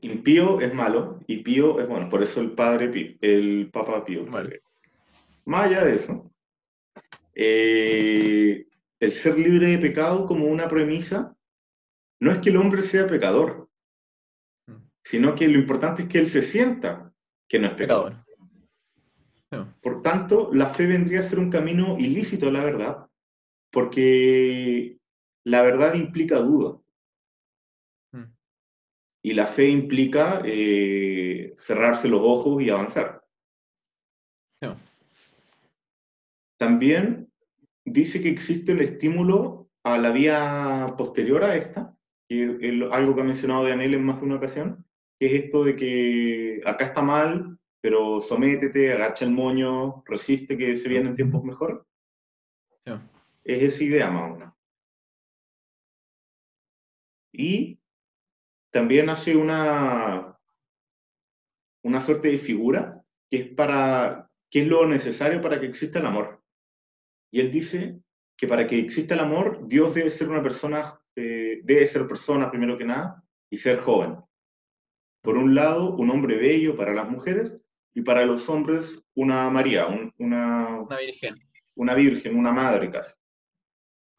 Impío 0.00 0.58
es 0.62 0.72
malo 0.72 1.20
y 1.26 1.42
pío 1.42 1.80
es 1.80 1.88
bueno, 1.88 2.08
por 2.08 2.22
eso 2.22 2.40
el 2.40 2.52
padre 2.52 2.88
pío, 2.88 3.18
el 3.20 3.68
papa 3.70 4.02
pío. 4.06 4.24
Más 5.44 5.66
allá 5.66 5.84
de 5.84 5.94
eso, 5.96 6.30
eh, 7.34 8.66
el 9.00 9.12
ser 9.12 9.38
libre 9.38 9.68
de 9.68 9.78
pecado 9.78 10.26
como 10.26 10.46
una 10.46 10.68
premisa 10.68 11.34
no 12.20 12.32
es 12.32 12.38
que 12.38 12.50
el 12.50 12.56
hombre 12.56 12.82
sea 12.82 13.06
pecador, 13.06 13.68
sino 15.02 15.34
que 15.34 15.48
lo 15.48 15.58
importante 15.58 16.02
es 16.02 16.08
que 16.08 16.18
él 16.18 16.26
se 16.26 16.42
sienta 16.42 17.12
que 17.48 17.58
no 17.58 17.68
es 17.68 17.74
pecador. 17.74 18.16
Por 19.82 20.02
tanto, 20.02 20.50
la 20.52 20.68
fe 20.68 20.86
vendría 20.86 21.20
a 21.20 21.24
ser 21.24 21.40
un 21.40 21.50
camino 21.50 21.98
ilícito 21.98 22.48
a 22.48 22.52
la 22.52 22.64
verdad, 22.64 23.06
porque 23.72 24.98
la 25.44 25.62
verdad 25.62 25.94
implica 25.94 26.38
duda. 26.38 26.78
Mm. 28.12 28.32
Y 29.22 29.34
la 29.34 29.46
fe 29.46 29.68
implica 29.68 30.40
eh, 30.44 31.54
cerrarse 31.56 32.08
los 32.08 32.20
ojos 32.22 32.62
y 32.62 32.70
avanzar. 32.70 33.24
Sí. 34.62 34.68
También 36.60 37.32
dice 37.86 38.22
que 38.22 38.28
existe 38.28 38.72
el 38.72 38.82
estímulo 38.82 39.70
a 39.82 39.96
la 39.96 40.10
vía 40.10 40.94
posterior 40.98 41.42
a 41.42 41.56
esta, 41.56 41.96
que 42.28 42.58
es 42.60 42.92
algo 42.92 43.14
que 43.14 43.22
ha 43.22 43.24
mencionado 43.24 43.66
Daniel 43.66 43.94
en 43.94 44.04
más 44.04 44.20
de 44.20 44.26
una 44.26 44.36
ocasión, 44.36 44.84
que 45.18 45.26
es 45.26 45.44
esto 45.44 45.64
de 45.64 45.74
que 45.74 46.60
acá 46.66 46.84
está 46.84 47.00
mal, 47.00 47.58
pero 47.80 48.20
sométete, 48.20 48.92
agacha 48.92 49.24
el 49.24 49.30
moño, 49.30 50.02
resiste 50.04 50.58
que 50.58 50.76
se 50.76 50.90
vienen 50.90 51.14
tiempos 51.14 51.42
mejores. 51.42 51.78
Sí. 52.80 52.92
Es 53.42 53.74
esa 53.74 53.84
idea 53.84 54.10
más 54.10 54.30
o 54.30 54.34
menos. 54.34 54.54
Y 57.32 57.80
también 58.70 59.08
hace 59.08 59.34
una, 59.34 60.38
una 61.82 62.00
suerte 62.00 62.28
de 62.28 62.36
figura 62.36 63.02
que 63.30 63.38
es 63.38 63.48
para 63.48 64.30
qué 64.50 64.60
es 64.60 64.66
lo 64.66 64.86
necesario 64.86 65.40
para 65.40 65.58
que 65.58 65.64
exista 65.64 66.00
el 66.00 66.06
amor. 66.06 66.39
Y 67.30 67.40
él 67.40 67.50
dice 67.50 68.00
que 68.36 68.46
para 68.48 68.66
que 68.66 68.78
exista 68.78 69.14
el 69.14 69.20
amor, 69.20 69.66
Dios 69.66 69.94
debe 69.94 70.10
ser 70.10 70.28
una 70.28 70.42
persona, 70.42 70.98
eh, 71.16 71.60
debe 71.64 71.86
ser 71.86 72.06
persona 72.08 72.50
primero 72.50 72.76
que 72.78 72.84
nada 72.84 73.22
y 73.50 73.56
ser 73.56 73.78
joven. 73.78 74.16
Por 75.22 75.36
un 75.36 75.54
lado, 75.54 75.94
un 75.96 76.10
hombre 76.10 76.36
bello 76.36 76.76
para 76.76 76.94
las 76.94 77.08
mujeres 77.10 77.62
y 77.94 78.00
para 78.02 78.24
los 78.24 78.48
hombres 78.48 79.04
una 79.14 79.50
María, 79.50 79.86
un- 79.86 80.12
una, 80.18 80.80
Una 80.80 80.98
virgen. 80.98 81.34
una 81.74 81.94
virgen, 81.94 82.36
una 82.36 82.52
madre 82.52 82.90
casi. 82.90 83.12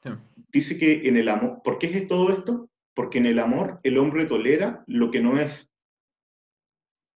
Sí. 0.03 0.09
Dice 0.49 0.77
que 0.77 1.07
en 1.07 1.17
el 1.17 1.27
amor, 1.29 1.61
¿por 1.63 1.79
qué 1.79 1.87
es 1.87 2.07
todo 2.07 2.31
esto? 2.31 2.69
Porque 2.93 3.17
en 3.19 3.25
el 3.25 3.39
amor 3.39 3.79
el 3.83 3.97
hombre 3.97 4.25
tolera 4.25 4.83
lo 4.87 5.09
que 5.11 5.21
no 5.21 5.39
es, 5.39 5.71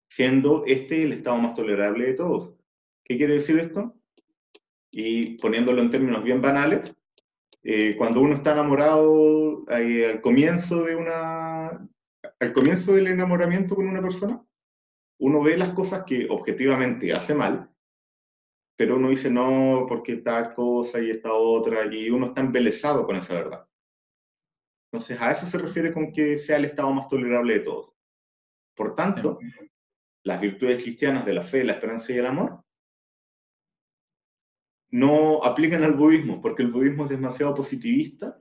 siendo 0.09 0.63
este 0.65 1.03
el 1.03 1.11
estado 1.13 1.37
más 1.37 1.53
tolerable 1.53 2.05
de 2.05 2.13
todos. 2.13 2.55
¿Qué 3.03 3.17
quiere 3.17 3.33
decir 3.35 3.59
esto? 3.59 3.95
Y 4.97 5.37
poniéndolo 5.39 5.81
en 5.81 5.89
términos 5.89 6.23
bien 6.23 6.41
banales, 6.41 6.95
eh, 7.63 7.97
cuando 7.97 8.21
uno 8.21 8.35
está 8.35 8.53
enamorado 8.53 9.65
eh, 9.69 10.09
al 10.09 10.21
comienzo 10.21 10.85
de 10.85 10.95
una, 10.95 11.67
al 12.39 12.53
comienzo 12.53 12.93
del 12.93 13.07
enamoramiento 13.07 13.75
con 13.75 13.89
una 13.89 14.01
persona, 14.01 14.41
uno 15.19 15.43
ve 15.43 15.57
las 15.57 15.71
cosas 15.71 16.05
que 16.05 16.27
objetivamente 16.29 17.11
hace 17.11 17.35
mal, 17.35 17.69
pero 18.77 18.95
uno 18.95 19.09
dice 19.09 19.29
no, 19.29 19.85
porque 19.85 20.15
tal 20.15 20.53
cosa 20.53 21.01
y 21.01 21.09
esta 21.09 21.33
otra, 21.33 21.93
y 21.93 22.09
uno 22.09 22.27
está 22.27 22.39
embelesado 22.39 23.05
con 23.05 23.17
esa 23.17 23.33
verdad. 23.33 23.67
Entonces, 24.93 25.21
a 25.21 25.31
eso 25.31 25.45
se 25.45 25.57
refiere 25.57 25.91
con 25.91 26.13
que 26.13 26.37
sea 26.37 26.55
el 26.55 26.63
estado 26.63 26.93
más 26.93 27.09
tolerable 27.09 27.55
de 27.55 27.59
todos. 27.65 27.91
Por 28.73 28.95
tanto, 28.95 29.39
las 30.23 30.39
virtudes 30.39 30.81
cristianas 30.81 31.25
de 31.25 31.33
la 31.33 31.41
fe, 31.41 31.65
la 31.65 31.73
esperanza 31.73 32.13
y 32.13 32.17
el 32.17 32.27
amor 32.27 32.64
no 34.91 35.43
aplican 35.43 35.83
al 35.83 35.93
budismo, 35.93 36.41
porque 36.41 36.63
el 36.63 36.71
budismo 36.71 37.03
es 37.03 37.09
demasiado 37.09 37.53
positivista 37.53 38.39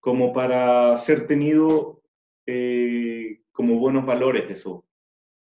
como 0.00 0.32
para 0.32 0.96
ser 0.96 1.26
tenido 1.26 2.02
eh, 2.46 3.42
como 3.52 3.78
buenos 3.78 4.04
valores 4.04 4.50
esos, 4.50 4.82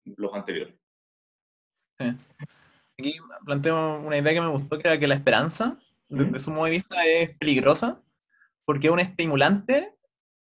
los 0.03 0.33
anteriores. 0.33 0.75
Aquí 2.97 3.15
planteo 3.45 3.99
una 3.99 4.17
idea 4.17 4.33
que 4.33 4.41
me 4.41 4.49
gustó, 4.49 4.77
que 4.77 4.87
era 4.87 4.99
que 4.99 5.07
la 5.07 5.15
esperanza, 5.15 5.79
desde 6.07 6.39
su 6.39 6.51
punto 6.51 6.65
de 6.65 6.71
vista, 6.71 7.05
es 7.05 7.37
peligrosa, 7.37 8.01
porque 8.65 8.87
es 8.87 8.93
un 8.93 8.99
estimulante 8.99 9.93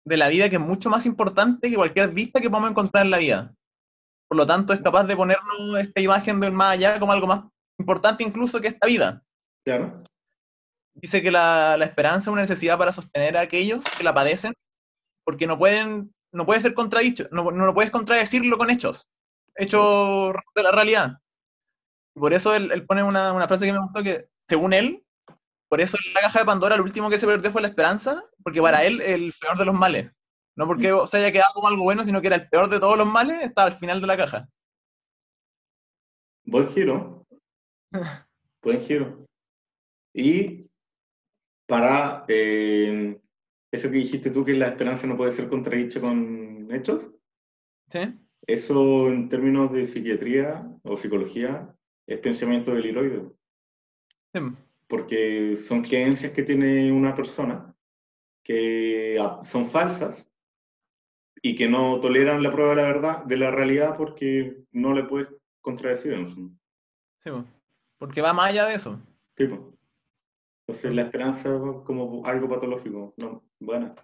de 0.05 0.17
la 0.17 0.27
vida 0.27 0.49
que 0.49 0.55
es 0.55 0.61
mucho 0.61 0.89
más 0.89 1.05
importante 1.05 1.69
que 1.69 1.75
cualquier 1.75 2.09
vista 2.09 2.41
que 2.41 2.49
podamos 2.49 2.71
encontrar 2.71 3.05
en 3.05 3.11
la 3.11 3.19
vida. 3.19 3.55
Por 4.27 4.37
lo 4.37 4.47
tanto, 4.47 4.73
es 4.73 4.81
capaz 4.81 5.05
de 5.05 5.15
ponernos 5.15 5.79
esta 5.79 6.01
imagen 6.01 6.39
del 6.39 6.51
más 6.51 6.73
allá 6.73 6.99
como 6.99 7.11
algo 7.11 7.27
más 7.27 7.45
importante 7.77 8.23
incluso 8.23 8.59
que 8.59 8.67
esta 8.67 8.87
vida. 8.87 9.23
Claro, 9.65 10.03
Dice 11.01 11.21
que 11.21 11.31
la, 11.31 11.77
la 11.77 11.85
esperanza 11.85 12.29
es 12.29 12.33
una 12.33 12.41
necesidad 12.41 12.77
para 12.77 12.91
sostener 12.91 13.37
a 13.37 13.41
aquellos 13.41 13.85
que 13.97 14.03
la 14.03 14.13
padecen, 14.13 14.53
porque 15.23 15.47
no 15.47 15.57
pueden, 15.57 16.13
no 16.33 16.45
puede 16.45 16.59
ser 16.59 16.73
contradicho, 16.73 17.27
no, 17.31 17.51
no 17.51 17.65
lo 17.65 17.73
puedes 17.73 17.91
contradecirlo 17.91 18.57
con 18.57 18.69
hechos, 18.69 19.07
hechos 19.55 20.33
de 20.55 20.63
la 20.63 20.71
realidad. 20.71 21.17
Por 22.13 22.33
eso 22.33 22.53
él, 22.53 22.71
él 22.71 22.85
pone 22.85 23.03
una, 23.03 23.31
una 23.31 23.47
frase 23.47 23.65
que 23.65 23.73
me 23.73 23.79
gustó 23.79 24.03
que, 24.03 24.27
según 24.39 24.73
él, 24.73 25.05
por 25.69 25.79
eso 25.79 25.97
en 26.05 26.13
la 26.13 26.21
caja 26.21 26.39
de 26.39 26.45
Pandora 26.45 26.75
lo 26.75 26.83
último 26.83 27.09
que 27.09 27.19
se 27.19 27.27
perdió 27.27 27.51
fue 27.51 27.61
la 27.61 27.69
esperanza, 27.69 28.23
porque 28.43 28.61
para 28.61 28.83
él 28.83 29.01
el 29.01 29.33
peor 29.39 29.57
de 29.57 29.65
los 29.65 29.75
males. 29.75 30.11
No 30.57 30.65
porque 30.65 30.93
se 31.05 31.17
haya 31.17 31.31
quedado 31.31 31.53
como 31.53 31.69
algo 31.69 31.83
bueno, 31.83 32.03
sino 32.03 32.19
que 32.19 32.27
era 32.27 32.35
el 32.35 32.49
peor 32.49 32.69
de 32.69 32.79
todos 32.79 32.97
los 32.97 33.07
males, 33.07 33.41
estaba 33.41 33.67
al 33.67 33.77
final 33.77 34.01
de 34.01 34.07
la 34.07 34.17
caja. 34.17 34.49
buen 36.43 36.67
giro. 36.69 37.25
Buen 38.61 38.81
giro. 38.81 39.28
Y 40.13 40.69
para 41.67 42.25
eh, 42.27 43.19
eso 43.71 43.91
que 43.91 43.97
dijiste 43.97 44.31
tú, 44.31 44.43
que 44.43 44.53
la 44.53 44.69
esperanza 44.69 45.07
no 45.07 45.15
puede 45.17 45.31
ser 45.31 45.49
contradicha 45.49 46.01
con 46.01 46.67
hechos, 46.71 47.11
¿Sí? 47.89 47.99
eso 48.47 49.07
en 49.09 49.29
términos 49.29 49.71
de 49.71 49.85
psiquiatría 49.85 50.67
o 50.83 50.97
psicología 50.97 51.75
es 52.07 52.19
pensamiento 52.19 52.73
deliroide, 52.73 53.29
Sí. 54.33 54.39
porque 54.87 55.55
son 55.57 55.81
creencias 55.81 56.31
que 56.33 56.43
tiene 56.43 56.91
una 56.91 57.15
persona 57.15 57.75
que 58.43 59.17
ah, 59.21 59.41
son 59.43 59.65
falsas 59.65 60.27
y 61.41 61.55
que 61.55 61.69
no 61.69 61.99
toleran 61.99 62.41
la 62.43 62.51
prueba 62.51 62.71
de 62.71 62.81
la 62.81 62.87
verdad, 62.87 63.23
de 63.25 63.37
la 63.37 63.51
realidad, 63.51 63.95
porque 63.95 64.63
no 64.71 64.93
le 64.93 65.03
puedes 65.03 65.29
contradecir 65.61 66.13
en. 66.13 66.27
Sí, 66.27 67.29
po. 67.29 67.45
porque 67.97 68.21
va 68.21 68.33
más 68.33 68.49
allá 68.49 68.65
de 68.65 68.75
eso. 68.75 68.99
Tipo. 69.35 69.73
Entonces 70.69 70.93
la 70.93 71.01
esperanza 71.01 71.49
como 71.83 72.23
algo 72.27 72.47
patológico, 72.47 73.15
no, 73.17 73.43
buena. 73.59 73.95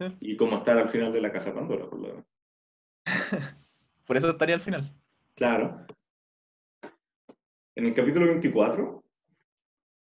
Sí. 0.00 0.06
Y 0.20 0.34
como 0.38 0.56
estar 0.56 0.78
al 0.78 0.88
final 0.88 1.12
de 1.12 1.20
la 1.20 1.30
caja 1.30 1.52
Pandora, 1.52 1.90
por 1.90 2.00
lo 2.00 2.08
demás. 2.08 2.24
Por 4.06 4.16
eso 4.16 4.30
estaría 4.30 4.54
al 4.54 4.62
final. 4.62 4.98
Claro. 5.34 5.84
En 7.76 7.84
el 7.84 7.92
capítulo 7.94 8.24
24 8.28 9.04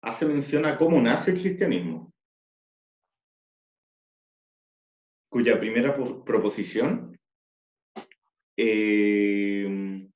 hace 0.02 0.26
mención 0.26 0.66
a 0.66 0.80
cómo 0.80 1.00
nace 1.00 1.30
el 1.32 1.40
cristianismo, 1.40 2.12
cuya 5.30 5.60
primera 5.60 5.96
po- 5.96 6.26
proposición 6.26 7.16
eh, 8.58 10.10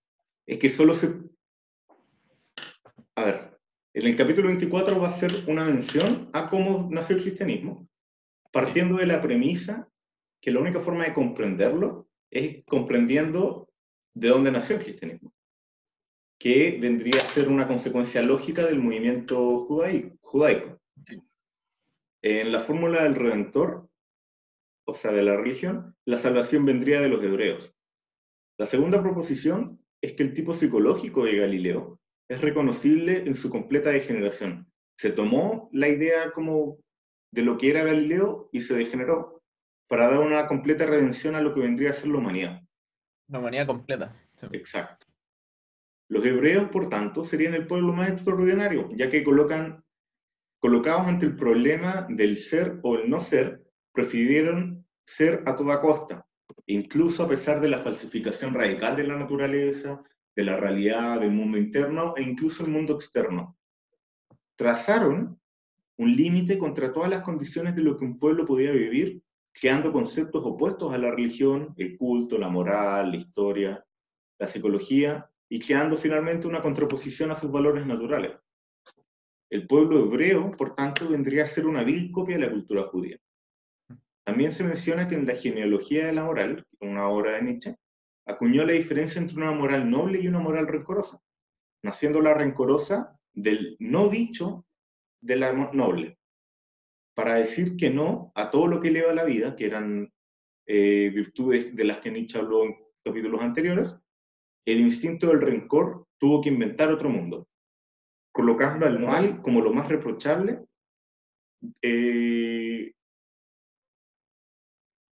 es 0.48 0.58
que 0.58 0.70
solo 0.70 0.96
se... 0.96 1.19
En 3.92 4.06
el 4.06 4.16
capítulo 4.16 4.50
24 4.50 5.00
va 5.00 5.08
a 5.08 5.12
ser 5.12 5.32
una 5.48 5.66
mención 5.66 6.30
a 6.32 6.48
cómo 6.48 6.88
nació 6.92 7.16
el 7.16 7.24
cristianismo, 7.24 7.90
partiendo 8.52 8.98
de 8.98 9.08
la 9.08 9.20
premisa 9.20 9.90
que 10.40 10.52
la 10.52 10.60
única 10.60 10.80
forma 10.80 11.06
de 11.06 11.14
comprenderlo 11.14 12.08
es 12.30 12.64
comprendiendo 12.66 13.68
de 14.14 14.30
dónde 14.30 14.52
nació 14.52 14.76
el 14.76 14.84
cristianismo, 14.84 15.34
que 16.38 16.78
vendría 16.80 17.18
a 17.18 17.26
ser 17.26 17.50
una 17.50 17.68
consecuencia 17.68 18.22
lógica 18.22 18.64
del 18.64 18.80
movimiento 18.80 19.66
judaico. 19.66 20.80
En 22.22 22.52
la 22.52 22.60
fórmula 22.60 23.04
del 23.04 23.16
Redentor, 23.16 23.90
o 24.86 24.94
sea, 24.94 25.12
de 25.12 25.24
la 25.24 25.36
religión, 25.36 25.96
la 26.06 26.18
salvación 26.20 26.64
vendría 26.64 27.02
de 27.02 27.10
los 27.10 27.24
hebreos. 27.24 27.76
La 28.60 28.68
segunda 28.68 29.02
proposición 29.02 29.84
es 30.00 30.14
que 30.14 30.24
el 30.24 30.34
tipo 30.34 30.54
psicológico 30.54 31.26
de 31.26 31.38
Galileo 31.38 31.99
es 32.30 32.42
reconocible 32.42 33.24
en 33.26 33.36
su 33.36 33.50
completa 33.50 33.90
degeneración. 33.90 34.72
Se 34.98 35.12
tomó 35.12 35.70
la 35.74 35.88
idea 35.90 36.32
como 36.32 36.78
de 37.32 37.42
lo 37.42 37.58
que 37.58 37.70
era 37.70 37.84
Galileo 37.84 38.50
y 38.52 38.62
se 38.62 38.76
degeneró 38.76 39.42
para 39.88 40.08
dar 40.08 40.20
una 40.20 40.48
completa 40.48 40.86
redención 40.86 41.36
a 41.36 41.42
lo 41.42 41.54
que 41.54 41.62
vendría 41.62 41.92
a 41.92 41.96
ser 41.96 42.10
la 42.10 42.20
humanidad. 42.20 42.62
La 43.28 43.40
humanidad 43.40 43.68
completa. 43.68 44.16
Sí. 44.36 44.48
Exacto. 44.54 45.08
Los 46.08 46.26
hebreos, 46.26 46.70
por 46.70 46.90
tanto, 46.90 47.24
serían 47.24 47.56
el 47.56 47.68
pueblo 47.68 47.94
más 47.94 48.10
extraordinario, 48.10 48.90
ya 48.96 49.10
que 49.10 49.24
colocan, 49.24 49.84
colocados 50.60 51.08
ante 51.08 51.26
el 51.26 51.36
problema 51.36 52.08
del 52.10 52.38
ser 52.38 52.80
o 52.84 52.96
el 52.96 53.10
no 53.10 53.22
ser, 53.22 53.64
prefirieron 53.94 54.86
ser 55.06 55.44
a 55.46 55.56
toda 55.56 55.82
costa, 55.82 56.28
incluso 56.68 57.24
a 57.24 57.28
pesar 57.28 57.60
de 57.62 57.70
la 57.70 57.80
falsificación 57.80 58.54
radical 58.54 58.96
de 58.96 59.04
la 59.04 59.18
naturaleza, 59.18 60.04
de 60.40 60.46
la 60.46 60.56
realidad, 60.56 61.20
del 61.20 61.32
mundo 61.32 61.58
interno 61.58 62.14
e 62.16 62.24
incluso 62.24 62.64
el 62.64 62.72
mundo 62.72 62.94
externo. 62.94 63.58
Trazaron 64.56 65.38
un 65.98 66.16
límite 66.16 66.58
contra 66.58 66.94
todas 66.94 67.10
las 67.10 67.24
condiciones 67.24 67.76
de 67.76 67.82
lo 67.82 67.98
que 67.98 68.06
un 68.06 68.18
pueblo 68.18 68.46
podía 68.46 68.72
vivir 68.72 69.22
creando 69.52 69.92
conceptos 69.92 70.42
opuestos 70.46 70.94
a 70.94 70.98
la 70.98 71.12
religión, 71.12 71.74
el 71.76 71.98
culto, 71.98 72.38
la 72.38 72.48
moral, 72.48 73.12
la 73.12 73.18
historia, 73.18 73.86
la 74.38 74.48
psicología, 74.48 75.30
y 75.50 75.60
creando 75.60 75.98
finalmente 75.98 76.48
una 76.48 76.62
contraposición 76.62 77.32
a 77.32 77.36
sus 77.36 77.52
valores 77.52 77.86
naturales. 77.86 78.38
El 79.50 79.68
pueblo 79.68 80.06
hebreo, 80.06 80.52
por 80.52 80.76
tanto, 80.76 81.10
vendría 81.10 81.44
a 81.44 81.48
ser 81.48 81.66
una 81.66 81.84
vil 81.84 82.12
copia 82.12 82.38
de 82.38 82.46
la 82.46 82.52
cultura 82.52 82.84
judía. 82.84 83.18
También 84.24 84.54
se 84.54 84.64
menciona 84.64 85.08
que 85.08 85.16
en 85.16 85.26
la 85.26 85.36
genealogía 85.36 86.06
de 86.06 86.14
la 86.14 86.24
moral, 86.24 86.66
una 86.80 87.10
obra 87.10 87.34
de 87.34 87.42
Nietzsche, 87.42 87.76
acuñó 88.30 88.64
la 88.64 88.74
diferencia 88.74 89.20
entre 89.20 89.38
una 89.38 89.52
moral 89.52 89.90
noble 89.90 90.22
y 90.22 90.28
una 90.28 90.40
moral 90.40 90.68
rencorosa, 90.68 91.20
naciendo 91.84 92.22
la 92.22 92.34
rencorosa 92.34 93.20
del 93.34 93.76
no 93.80 94.08
dicho 94.08 94.66
de 95.22 95.36
la 95.36 95.52
noble, 95.52 96.20
para 97.16 97.36
decir 97.36 97.76
que 97.76 97.90
no 97.90 98.32
a 98.36 98.52
todo 98.52 98.68
lo 98.68 98.80
que 98.80 98.90
eleva 98.90 99.14
la 99.14 99.24
vida, 99.24 99.56
que 99.56 99.66
eran 99.66 100.14
eh, 100.68 101.12
virtudes 101.14 101.76
de 101.76 101.84
las 101.84 102.00
que 102.00 102.12
Nietzsche 102.12 102.38
habló 102.38 102.66
en 102.66 102.76
capítulos 103.04 103.42
anteriores, 103.42 103.96
el 104.66 104.80
instinto 104.80 105.28
del 105.28 105.42
rencor 105.42 106.06
tuvo 106.20 106.42
que 106.42 106.50
inventar 106.50 106.92
otro 106.92 107.10
mundo, 107.10 107.48
colocando 108.32 108.86
al 108.86 109.00
mal 109.00 109.42
como 109.42 109.62
lo 109.62 109.74
más 109.74 109.90
reprochable, 109.90 110.64
eh, 111.82 112.94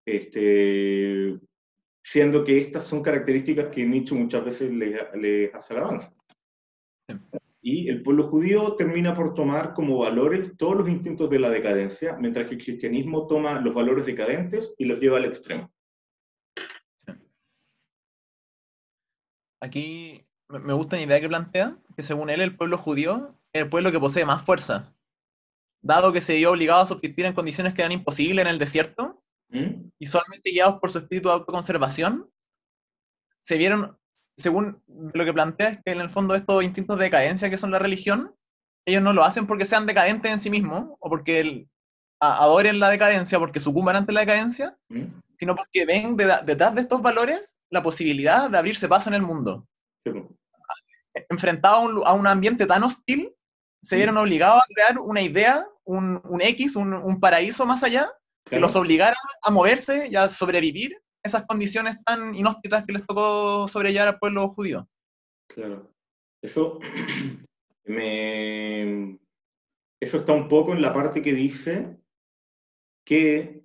este, 0.05 1.39
siendo 2.09 2.45
que 2.45 2.57
estas 2.57 2.85
son 2.85 3.03
características 3.03 3.67
que 3.67 3.85
Nietzsche 3.85 4.15
muchas 4.15 4.45
veces 4.45 4.71
les, 4.71 5.53
hace 5.53 5.73
alabanza. 5.73 6.15
Y 7.61 7.89
el 7.89 8.01
pueblo 8.01 8.29
judío 8.29 8.77
termina 8.77 9.13
por 9.13 9.33
tomar 9.33 9.73
como 9.73 9.97
valores 9.97 10.55
todos 10.55 10.77
los 10.77 10.87
instintos 10.87 11.29
de 11.29 11.39
la 11.39 11.49
decadencia, 11.49 12.15
mientras 12.15 12.47
que 12.47 12.55
el 12.55 12.63
cristianismo 12.63 13.27
toma 13.27 13.59
los 13.59 13.75
valores 13.75 14.05
decadentes 14.05 14.73
y 14.77 14.85
los 14.85 15.01
lleva 15.01 15.17
al 15.17 15.25
extremo. 15.25 15.69
Aquí 19.59 20.25
me 20.47 20.73
gusta 20.73 20.95
una 20.95 21.03
idea 21.03 21.19
que 21.19 21.27
plantea, 21.27 21.77
que 21.97 22.03
según 22.03 22.29
él 22.29 22.39
el 22.39 22.55
pueblo 22.55 22.77
judío 22.77 23.35
es 23.51 23.63
el 23.63 23.69
pueblo 23.69 23.91
que 23.91 23.99
posee 23.99 24.23
más 24.23 24.41
fuerza. 24.41 24.95
Dado 25.81 26.13
que 26.13 26.21
se 26.21 26.37
vio 26.37 26.51
obligado 26.51 26.83
a 26.83 26.87
subsistir 26.87 27.25
en 27.25 27.33
condiciones 27.33 27.73
que 27.73 27.81
eran 27.81 27.91
imposibles 27.91 28.45
en 28.45 28.51
el 28.51 28.59
desierto. 28.59 29.16
Y 29.99 30.05
solamente 30.05 30.51
guiados 30.51 30.79
por 30.79 30.91
su 30.91 30.99
espíritu 30.99 31.29
de 31.29 31.35
autoconservación, 31.35 32.29
se 33.39 33.57
vieron, 33.57 33.97
según 34.35 34.83
lo 34.87 35.25
que 35.25 35.33
plantea, 35.33 35.69
es 35.69 35.79
que 35.83 35.91
en 35.91 36.01
el 36.01 36.09
fondo 36.09 36.35
estos 36.35 36.63
instintos 36.63 36.97
de 36.97 37.05
decadencia 37.05 37.49
que 37.49 37.57
son 37.57 37.71
la 37.71 37.79
religión, 37.79 38.35
ellos 38.85 39.01
no 39.01 39.13
lo 39.13 39.23
hacen 39.23 39.47
porque 39.47 39.65
sean 39.65 39.85
decadentes 39.85 40.31
en 40.31 40.39
sí 40.39 40.49
mismos, 40.49 40.95
o 40.99 41.09
porque 41.09 41.67
adoren 42.19 42.79
la 42.79 42.89
decadencia, 42.89 43.39
porque 43.39 43.59
sucumban 43.59 43.95
ante 43.95 44.13
la 44.13 44.21
decadencia, 44.21 44.77
¿Mm? 44.89 45.05
sino 45.37 45.55
porque 45.55 45.85
ven 45.85 46.15
detrás 46.15 46.73
de 46.73 46.81
estos 46.81 47.01
valores 47.01 47.59
la 47.69 47.83
posibilidad 47.83 48.49
de 48.49 48.57
abrirse 48.57 48.87
paso 48.87 49.09
en 49.09 49.15
el 49.15 49.21
mundo. 49.21 49.67
Enfrentados 51.29 52.03
a 52.05 52.13
un, 52.13 52.27
ambiente 52.27 52.65
tan 52.65 52.83
hostil, 52.83 53.33
se 53.83 53.95
¿Mm? 53.95 53.97
vieron 53.97 54.17
obligados 54.17 54.63
a 54.63 54.73
crear 54.73 54.99
una 54.99 55.21
idea, 55.21 55.67
un, 55.83 56.21
X, 56.41 56.75
un, 56.75 57.19
paraíso 57.19 57.65
más 57.65 57.83
allá, 57.83 58.11
que 58.49 58.59
los 58.59 58.75
obligara 58.75 59.17
a 59.43 59.51
moverse 59.51 60.07
y 60.09 60.15
a 60.15 60.29
sobrevivir 60.29 60.97
esas 61.23 61.45
condiciones 61.45 61.97
tan 62.03 62.35
inhóspitas 62.35 62.85
que 62.85 62.93
les 62.93 63.05
tocó 63.05 63.67
sobrellevar 63.67 64.07
al 64.07 64.19
pueblo 64.19 64.49
judío. 64.49 64.87
Claro. 65.47 65.91
Eso 66.41 66.79
me... 67.85 69.19
Eso 69.99 70.17
está 70.17 70.33
un 70.33 70.47
poco 70.47 70.73
en 70.73 70.81
la 70.81 70.93
parte 70.93 71.21
que 71.21 71.33
dice 71.33 71.97
que 73.03 73.63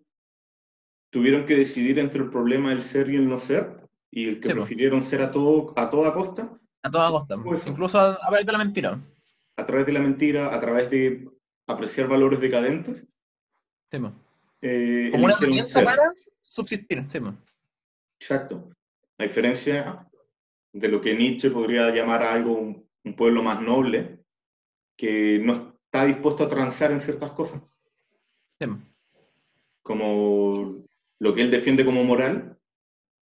tuvieron 1.10 1.44
que 1.44 1.56
decidir 1.56 1.98
entre 1.98 2.22
el 2.22 2.30
problema 2.30 2.70
del 2.70 2.82
ser 2.82 3.10
y 3.10 3.16
el 3.16 3.28
no 3.28 3.38
ser, 3.38 3.86
y 4.10 4.28
el 4.28 4.40
que 4.40 4.50
prefirieron 4.50 5.02
ser 5.02 5.20
a, 5.20 5.30
todo, 5.30 5.74
a 5.76 5.90
toda 5.90 6.14
costa. 6.14 6.58
A 6.82 6.90
toda 6.90 7.10
costa, 7.10 7.36
pues, 7.42 7.66
incluso 7.66 8.00
a, 8.00 8.18
través 8.18 8.46
de 8.46 8.52
la 8.52 8.58
mentira. 8.58 9.00
A 9.56 9.66
través 9.66 9.84
de 9.84 9.92
la 9.92 10.00
mentira, 10.00 10.54
a 10.54 10.60
través 10.60 10.90
de 10.90 11.28
apreciar 11.66 12.08
valores 12.08 12.40
decadentes. 12.40 13.04
Sí, 13.90 13.98
eh, 14.62 15.08
Como 15.10 15.24
una 15.24 15.34
herramienta 15.34 15.84
para 15.84 16.12
subsistir, 16.40 17.04
sí. 17.08 17.18
Exacto. 18.20 18.70
A 19.18 19.24
diferencia 19.24 20.08
de 20.72 20.88
lo 20.88 21.00
que 21.00 21.14
Nietzsche 21.14 21.50
podría 21.50 21.90
llamar 21.90 22.22
algo 22.22 22.52
un, 22.52 23.16
pueblo 23.16 23.42
más 23.42 23.60
noble, 23.60 24.20
que 24.96 25.40
no 25.40 25.74
está 25.84 26.04
dispuesto 26.06 26.44
a 26.44 26.48
transar 26.48 26.92
en 26.92 27.00
ciertas 27.00 27.32
cosas. 27.32 27.60
Sí. 28.60 28.66
Como 29.82 30.86
lo 31.18 31.34
que 31.34 31.42
él 31.42 31.50
defiende 31.50 31.84
como 31.84 32.04
moral, 32.04 32.56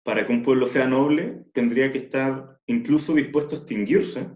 para 0.03 0.27
que 0.27 0.33
un 0.33 0.43
pueblo 0.43 0.67
sea 0.67 0.85
noble, 0.85 1.45
tendría 1.53 1.91
que 1.91 1.99
estar 1.99 2.59
incluso 2.67 3.13
dispuesto 3.13 3.55
a 3.55 3.59
extinguirse, 3.59 4.29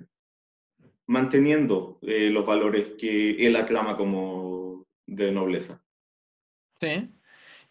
manteniendo 1.05 1.99
eh, 2.01 2.29
los 2.29 2.45
valores 2.45 2.93
que 2.97 3.45
él 3.45 3.55
aclama 3.57 3.97
como 3.97 4.85
de 5.05 5.31
nobleza. 5.31 5.83
Sí. 6.81 7.13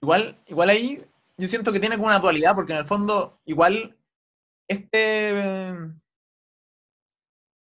Igual, 0.00 0.42
igual 0.46 0.68
ahí 0.68 1.04
yo 1.38 1.48
siento 1.48 1.72
que 1.72 1.80
tiene 1.80 1.96
como 1.96 2.08
una 2.08 2.18
dualidad, 2.18 2.54
porque 2.54 2.72
en 2.72 2.78
el 2.78 2.86
fondo, 2.86 3.40
igual, 3.44 3.96
este. 4.68 5.32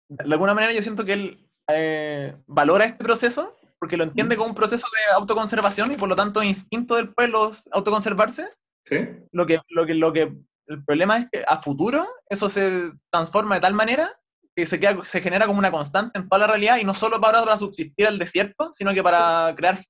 De 0.08 0.24
alguna 0.32 0.54
manera 0.54 0.72
yo 0.72 0.82
siento 0.82 1.04
que 1.04 1.12
él 1.12 1.48
eh, 1.68 2.36
valora 2.46 2.84
este 2.84 3.04
proceso, 3.04 3.56
porque 3.78 3.96
lo 3.96 4.04
entiende 4.04 4.36
como 4.36 4.48
un 4.48 4.56
proceso 4.56 4.86
de 4.86 5.14
autoconservación 5.14 5.92
y 5.92 5.96
por 5.96 6.08
lo 6.08 6.16
tanto 6.16 6.42
instinto 6.42 6.96
del 6.96 7.14
pueblo 7.14 7.52
autoconservarse. 7.70 8.48
Sí. 8.84 8.96
Lo 9.30 9.46
que, 9.46 9.60
lo 9.68 9.86
que, 9.86 9.94
lo 9.94 10.12
que, 10.12 10.36
el 10.66 10.84
problema 10.84 11.18
es 11.18 11.28
que 11.30 11.44
a 11.46 11.62
futuro 11.62 12.08
eso 12.28 12.50
se 12.50 12.90
transforma 13.10 13.54
de 13.54 13.60
tal 13.60 13.74
manera 13.74 14.10
que 14.56 14.66
se, 14.66 14.80
queda, 14.80 15.04
se 15.04 15.20
genera 15.20 15.46
como 15.46 15.60
una 15.60 15.70
constante 15.70 16.18
en 16.18 16.28
toda 16.28 16.40
la 16.40 16.46
realidad 16.48 16.78
y 16.78 16.84
no 16.84 16.92
solo 16.92 17.20
para, 17.20 17.40
para 17.44 17.56
subsistir 17.56 18.08
al 18.08 18.18
desierto, 18.18 18.70
sino 18.72 18.92
que 18.92 19.02
para 19.02 19.54
crear 19.56 19.84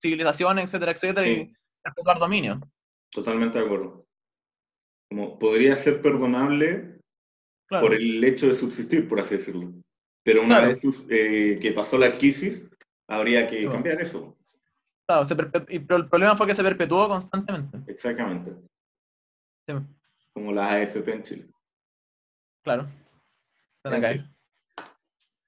civilización, 0.00 0.58
etcétera, 0.58 0.92
etcétera, 0.92 1.28
y 1.28 1.52
perpetuar 1.82 2.18
dominio. 2.18 2.60
Totalmente 3.10 3.58
de 3.58 3.64
acuerdo. 3.64 4.06
Como 5.08 5.38
podría 5.38 5.76
ser 5.76 6.02
perdonable 6.02 7.00
por 7.68 7.94
el 7.94 8.22
hecho 8.24 8.48
de 8.48 8.54
subsistir, 8.54 9.08
por 9.08 9.20
así 9.20 9.36
decirlo. 9.36 9.72
Pero 10.24 10.42
una 10.42 10.60
vez 10.60 10.82
eh, 11.08 11.58
que 11.60 11.72
pasó 11.72 11.96
la 11.98 12.10
crisis, 12.10 12.64
habría 13.08 13.46
que 13.46 13.68
cambiar 13.68 14.00
eso. 14.00 14.36
Claro, 15.06 15.24
pero 15.86 15.96
el 15.96 16.08
problema 16.08 16.36
fue 16.36 16.48
que 16.48 16.54
se 16.54 16.64
perpetuó 16.64 17.08
constantemente. 17.08 17.78
Exactamente. 17.86 18.52
Como 20.32 20.52
las 20.52 20.72
AFP 20.72 21.12
en 21.12 21.22
Chile. 21.22 21.46
Claro. 22.64 22.88
Van 23.84 23.94
a 23.94 24.00
caer. 24.00 24.35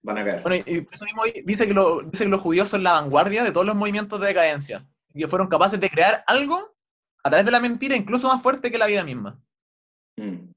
Van 0.03 0.19
a 0.19 0.25
caer. 0.25 0.43
Bueno, 0.43 0.65
y 0.67 0.87
eso 0.91 1.05
mismo 1.05 1.25
dice 1.45 1.67
que, 1.67 1.75
dice 2.11 2.25
que 2.25 2.31
los 2.31 2.41
judíos 2.41 2.69
son 2.69 2.83
la 2.83 2.93
vanguardia 2.93 3.45
de 3.45 3.53
todos 3.53 3.67
los 3.67 3.75
movimientos 3.75 4.21
de 4.21 4.29
decadencia. 4.29 4.87
Y 5.13 5.21
que 5.21 5.29
fueron 5.29 5.49
capaces 5.49 5.81
de 5.81 5.91
crear 5.91 6.23
algo 6.27 6.77
a 7.25 7.31
través 7.31 7.45
de 7.45 7.53
la 7.53 7.61
mentira 7.61 7.97
incluso 7.97 8.29
más 8.29 8.43
fuerte 8.43 8.71
que 8.71 8.79
la 8.79 8.87
vida 8.87 9.05
misma. 9.05 9.41
Mm. 10.17 10.53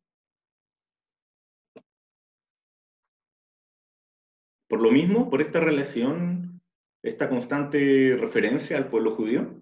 Por 4.69 4.82
lo 4.82 4.91
mismo, 4.91 5.30
por 5.30 5.41
esta 5.41 5.60
relación, 5.60 6.62
esta 7.04 7.27
constante 7.27 8.15
referencia 8.17 8.77
al 8.77 8.88
pueblo 8.89 9.12
judío, 9.12 9.62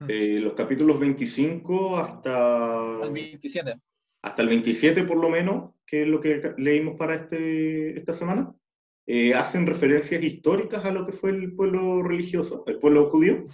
mm. 0.00 0.06
eh, 0.08 0.40
los 0.40 0.54
capítulos 0.54 0.98
25 0.98 1.96
hasta... 1.98 3.02
El 3.04 3.12
27. 3.12 3.80
Hasta 4.22 4.42
el 4.42 4.48
27 4.48 5.04
por 5.04 5.18
lo 5.18 5.28
menos, 5.28 5.74
que 5.86 6.02
es 6.02 6.08
lo 6.08 6.20
que 6.20 6.54
leímos 6.58 6.96
para 6.96 7.14
este, 7.14 7.96
esta 7.96 8.14
semana, 8.14 8.52
eh, 9.06 9.34
hacen 9.34 9.66
referencias 9.66 10.22
históricas 10.22 10.84
a 10.84 10.90
lo 10.90 11.06
que 11.06 11.12
fue 11.12 11.30
el 11.30 11.54
pueblo 11.54 12.02
religioso, 12.02 12.64
el 12.66 12.78
pueblo 12.78 13.08
judío, 13.08 13.46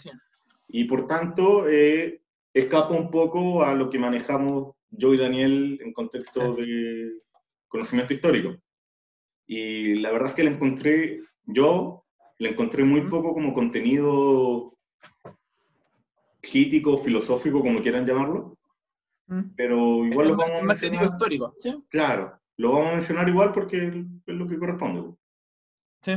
y 0.69 0.85
por 0.85 1.07
tanto 1.07 1.69
eh, 1.69 2.23
escapa 2.55 2.95
un 2.95 3.11
poco 3.11 3.63
a 3.63 3.75
lo 3.75 3.91
que 3.91 3.99
manejamos 3.99 4.75
yo 4.91 5.13
y 5.13 5.19
Daniel 5.19 5.79
en 5.83 5.93
contexto 5.93 6.55
de 6.55 7.19
conocimiento 7.69 8.15
histórico. 8.15 8.57
Y 9.47 9.97
la 9.97 10.11
verdad 10.11 10.29
es 10.29 10.35
que 10.35 10.45
le 10.45 10.51
encontré, 10.51 11.21
yo 11.45 12.05
le 12.39 12.51
encontré 12.51 12.85
muy 12.85 13.03
poco 13.03 13.35
como 13.35 13.53
contenido 13.53 14.79
crítico, 16.41 16.97
filosófico, 16.97 17.61
como 17.61 17.83
quieran 17.83 18.07
llamarlo, 18.07 18.59
pero 19.57 20.05
igual 20.07 20.29
lo 20.29 20.37
vamos 20.37 20.63
a 20.63 20.65
mencionar. 20.65 21.05
histórico, 21.05 21.55
Claro, 21.89 22.39
lo 22.57 22.73
vamos 22.73 22.89
a 22.89 22.93
mencionar 22.93 23.29
igual 23.29 23.53
porque 23.53 24.05
es 24.27 24.35
lo 24.35 24.47
que 24.47 24.59
corresponde. 24.59 25.15
Sí. 26.03 26.13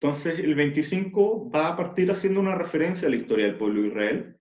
Entonces, 0.00 0.38
el 0.38 0.54
25 0.54 1.50
va 1.50 1.68
a 1.68 1.76
partir 1.76 2.10
haciendo 2.10 2.40
una 2.40 2.54
referencia 2.54 3.06
a 3.06 3.10
la 3.10 3.16
historia 3.16 3.46
del 3.46 3.58
pueblo 3.58 3.82
de 3.82 3.88
Israel, 3.88 4.40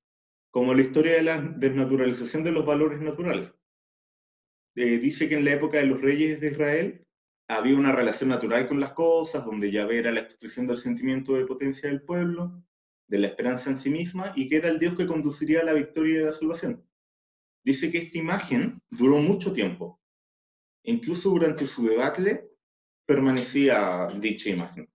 como 0.51 0.73
la 0.73 0.81
historia 0.81 1.13
de 1.13 1.23
la 1.23 1.41
desnaturalización 1.41 2.43
de 2.43 2.51
los 2.51 2.65
valores 2.65 3.01
naturales. 3.01 3.53
Eh, 4.75 4.99
dice 4.99 5.27
que 5.27 5.35
en 5.35 5.45
la 5.45 5.53
época 5.53 5.77
de 5.77 5.85
los 5.85 6.01
reyes 6.01 6.39
de 6.39 6.51
Israel 6.51 7.05
había 7.49 7.75
una 7.75 7.91
relación 7.91 8.29
natural 8.29 8.67
con 8.67 8.79
las 8.79 8.93
cosas, 8.93 9.45
donde 9.45 9.71
ya 9.71 9.83
era 9.87 10.11
la 10.11 10.21
expresión 10.21 10.65
del 10.65 10.77
sentimiento 10.77 11.33
de 11.33 11.45
potencia 11.45 11.89
del 11.89 12.03
pueblo, 12.03 12.63
de 13.07 13.17
la 13.17 13.27
esperanza 13.27 13.69
en 13.69 13.77
sí 13.77 13.89
misma 13.89 14.31
y 14.35 14.47
que 14.47 14.57
era 14.57 14.69
el 14.69 14.79
Dios 14.79 14.95
que 14.95 15.07
conduciría 15.07 15.61
a 15.61 15.65
la 15.65 15.73
victoria 15.73 16.19
y 16.19 16.23
a 16.23 16.25
la 16.27 16.31
salvación. 16.31 16.87
Dice 17.65 17.91
que 17.91 17.97
esta 17.97 18.17
imagen 18.17 18.81
duró 18.89 19.17
mucho 19.17 19.51
tiempo. 19.51 19.99
Incluso 20.83 21.31
durante 21.31 21.65
su 21.65 21.85
debate 21.87 22.48
permanecía 23.09 24.07
dicha 24.13 24.51
imagen. 24.51 24.87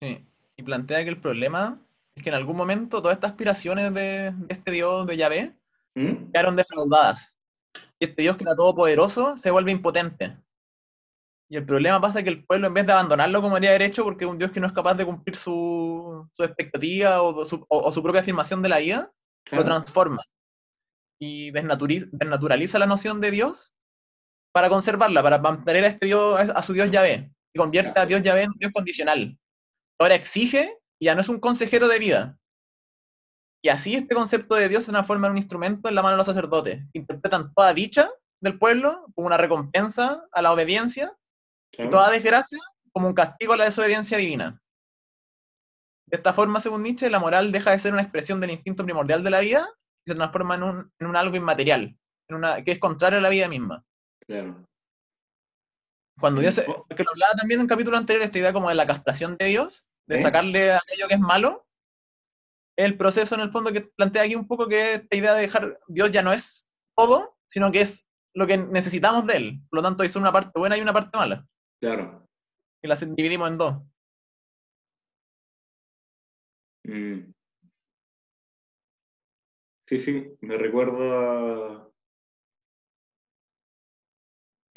Sí. 0.00 0.24
Y 0.56 0.62
plantea 0.62 1.02
que 1.02 1.10
el 1.10 1.20
problema 1.20 1.84
es 2.14 2.22
que 2.22 2.28
en 2.28 2.36
algún 2.36 2.56
momento 2.56 3.02
todas 3.02 3.16
estas 3.16 3.32
aspiraciones 3.32 3.92
de, 3.92 4.32
este 4.48 4.70
Dios 4.70 5.04
de 5.08 5.16
Yahvé 5.16 5.58
¿Mm? 5.96 6.30
quedaron 6.30 6.54
defraudadas. 6.54 7.36
Y 7.98 8.04
este 8.04 8.22
Dios 8.22 8.36
que 8.36 8.44
era 8.44 8.54
todopoderoso 8.54 9.36
se 9.36 9.50
vuelve 9.50 9.72
impotente. 9.72 10.38
Y 11.48 11.56
el 11.56 11.66
problema 11.66 12.00
pasa 12.00 12.22
que 12.22 12.30
el 12.30 12.44
pueblo, 12.44 12.68
en 12.68 12.74
vez 12.74 12.86
de 12.86 12.92
abandonarlo 12.92 13.42
como 13.42 13.56
haría 13.56 13.72
derecho, 13.72 14.04
porque 14.04 14.24
es 14.24 14.30
un 14.30 14.38
Dios 14.38 14.52
que 14.52 14.60
no 14.60 14.68
es 14.68 14.72
capaz 14.72 14.94
de 14.94 15.04
cumplir 15.04 15.34
su, 15.34 16.28
su 16.32 16.44
expectativa 16.44 17.20
o 17.22 17.44
su, 17.44 17.66
o, 17.68 17.92
su, 17.92 18.00
propia 18.00 18.20
afirmación 18.20 18.62
de 18.62 18.68
la 18.68 18.78
vida, 18.78 19.12
lo 19.50 19.64
transforma. 19.64 20.22
Y 21.18 21.50
desnaturaliza 21.50 22.78
la 22.78 22.86
noción 22.86 23.20
de 23.20 23.32
Dios 23.32 23.74
para 24.52 24.68
conservarla, 24.68 25.22
para 25.22 25.38
mantener 25.38 25.84
a, 25.84 25.88
este 25.88 26.06
Dios, 26.06 26.40
a 26.40 26.62
su 26.62 26.72
Dios 26.72 26.90
Yahvé. 26.90 27.32
Y 27.52 27.58
convierte 27.58 27.98
a 27.98 28.06
Dios 28.06 28.22
Yahvé 28.22 28.42
en 28.42 28.50
un 28.50 28.58
Dios 28.58 28.72
condicional. 28.72 29.38
Ahora 29.98 30.14
exige, 30.14 30.78
y 30.98 31.06
ya 31.06 31.14
no 31.14 31.20
es 31.20 31.28
un 31.28 31.40
consejero 31.40 31.88
de 31.88 31.98
vida. 31.98 32.38
Y 33.62 33.68
así 33.68 33.94
este 33.94 34.14
concepto 34.14 34.54
de 34.54 34.68
Dios 34.68 34.84
se 34.84 34.92
transforma 34.92 35.26
en 35.26 35.32
un 35.32 35.38
instrumento 35.38 35.88
en 35.88 35.94
la 35.94 36.02
mano 36.02 36.12
de 36.12 36.18
los 36.18 36.26
sacerdotes. 36.26 36.82
Interpretan 36.92 37.52
toda 37.54 37.74
dicha 37.74 38.10
del 38.40 38.58
pueblo 38.58 39.04
como 39.14 39.26
una 39.26 39.36
recompensa 39.36 40.24
a 40.32 40.42
la 40.42 40.52
obediencia 40.52 41.14
y 41.72 41.88
toda 41.88 42.10
desgracia 42.10 42.58
como 42.92 43.08
un 43.08 43.14
castigo 43.14 43.52
a 43.52 43.56
la 43.58 43.64
desobediencia 43.64 44.16
divina. 44.16 44.60
De 46.06 46.16
esta 46.16 46.32
forma, 46.32 46.60
según 46.60 46.82
Nietzsche, 46.82 47.08
la 47.08 47.20
moral 47.20 47.52
deja 47.52 47.70
de 47.70 47.78
ser 47.78 47.92
una 47.92 48.02
expresión 48.02 48.40
del 48.40 48.50
instinto 48.50 48.84
primordial 48.84 49.22
de 49.22 49.30
la 49.30 49.40
vida 49.40 49.68
y 50.04 50.10
se 50.10 50.16
transforma 50.16 50.56
en 50.56 50.62
un, 50.62 51.16
algo 51.16 51.36
inmaterial, 51.36 51.96
en 52.28 52.36
una, 52.36 52.64
que 52.64 52.72
es 52.72 52.78
contrario 52.80 53.18
a 53.18 53.22
la 53.22 53.28
vida 53.28 53.46
misma. 53.46 53.84
Claro. 54.30 54.64
Cuando 56.20 56.40
Dios, 56.40 56.54
que 56.54 57.02
lo 57.02 57.10
hablaba 57.10 57.34
también 57.36 57.58
en 57.58 57.62
un 57.62 57.68
capítulo 57.68 57.96
anterior, 57.96 58.22
esta 58.22 58.38
idea 58.38 58.52
como 58.52 58.68
de 58.68 58.76
la 58.76 58.86
castración 58.86 59.36
de 59.36 59.46
Dios, 59.46 59.88
de 60.06 60.20
¿Eh? 60.20 60.22
sacarle 60.22 60.72
aquello 60.72 61.08
que 61.08 61.14
es 61.14 61.20
malo, 61.20 61.66
el 62.76 62.96
proceso 62.96 63.34
en 63.34 63.40
el 63.40 63.50
fondo 63.50 63.72
que 63.72 63.80
plantea 63.80 64.22
aquí 64.22 64.36
un 64.36 64.46
poco 64.46 64.68
que 64.68 64.94
esta 64.94 65.16
idea 65.16 65.34
de 65.34 65.40
dejar, 65.40 65.80
Dios 65.88 66.12
ya 66.12 66.22
no 66.22 66.32
es 66.32 66.64
todo, 66.96 67.38
sino 67.46 67.72
que 67.72 67.80
es 67.80 68.06
lo 68.32 68.46
que 68.46 68.56
necesitamos 68.56 69.26
de 69.26 69.36
él. 69.36 69.60
Por 69.68 69.78
lo 69.78 69.82
tanto, 69.82 70.04
hay 70.04 70.10
una 70.14 70.30
parte 70.30 70.52
buena 70.54 70.78
y 70.78 70.80
una 70.80 70.92
parte 70.92 71.18
mala. 71.18 71.44
Claro. 71.80 72.24
Y 72.82 72.86
las 72.86 73.00
dividimos 73.00 73.50
en 73.50 73.58
dos. 73.58 73.82
Mm. 76.84 77.32
Sí, 79.88 79.98
sí, 79.98 80.36
me 80.40 80.56
recuerda. 80.56 81.89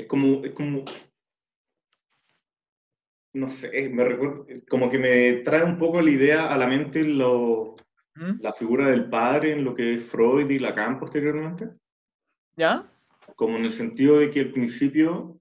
Es 0.04 0.10
como, 0.10 0.44
es 0.44 0.52
como. 0.52 0.84
No 3.34 3.50
sé, 3.50 3.90
me 3.90 4.04
recuerda, 4.04 4.46
como 4.70 4.90
que 4.90 5.00
me 5.00 5.34
trae 5.44 5.64
un 5.64 5.78
poco 5.78 6.02
la 6.02 6.12
idea 6.12 6.54
a 6.54 6.58
la 6.58 6.68
mente 6.68 7.04
lo, 7.04 7.78
¿Mm? 8.16 8.42
la 8.42 8.52
figura 8.52 8.90
del 8.90 9.10
padre 9.10 9.54
en 9.54 9.64
lo 9.64 9.74
que 9.74 9.96
es 9.96 10.04
Freud 10.04 10.50
y 10.50 10.60
Lacan 10.60 11.00
posteriormente. 11.00 11.70
¿Ya? 12.58 12.92
Como 13.36 13.58
en 13.58 13.66
el 13.66 13.72
sentido 13.72 14.20
de 14.20 14.30
que 14.30 14.42
al 14.42 14.52
principio 14.52 15.40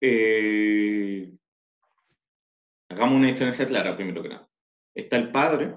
eh, 0.00 1.30
hagamos 2.88 3.16
una 3.16 3.28
diferencia 3.28 3.66
clara, 3.66 3.96
primero 3.96 4.22
que 4.22 4.30
nada. 4.30 4.48
Está 4.94 5.18
el 5.18 5.30
padre, 5.30 5.74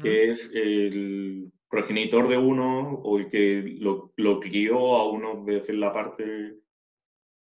que 0.00 0.30
es 0.30 0.52
el 0.54 1.53
progenitor 1.74 2.28
de 2.28 2.36
uno 2.36 3.00
o 3.02 3.18
el 3.18 3.28
que 3.28 3.76
lo, 3.80 4.12
lo 4.16 4.38
crió 4.38 4.96
a 4.96 5.10
uno 5.10 5.42
desde 5.44 5.72
la 5.72 5.92
parte, 5.92 6.60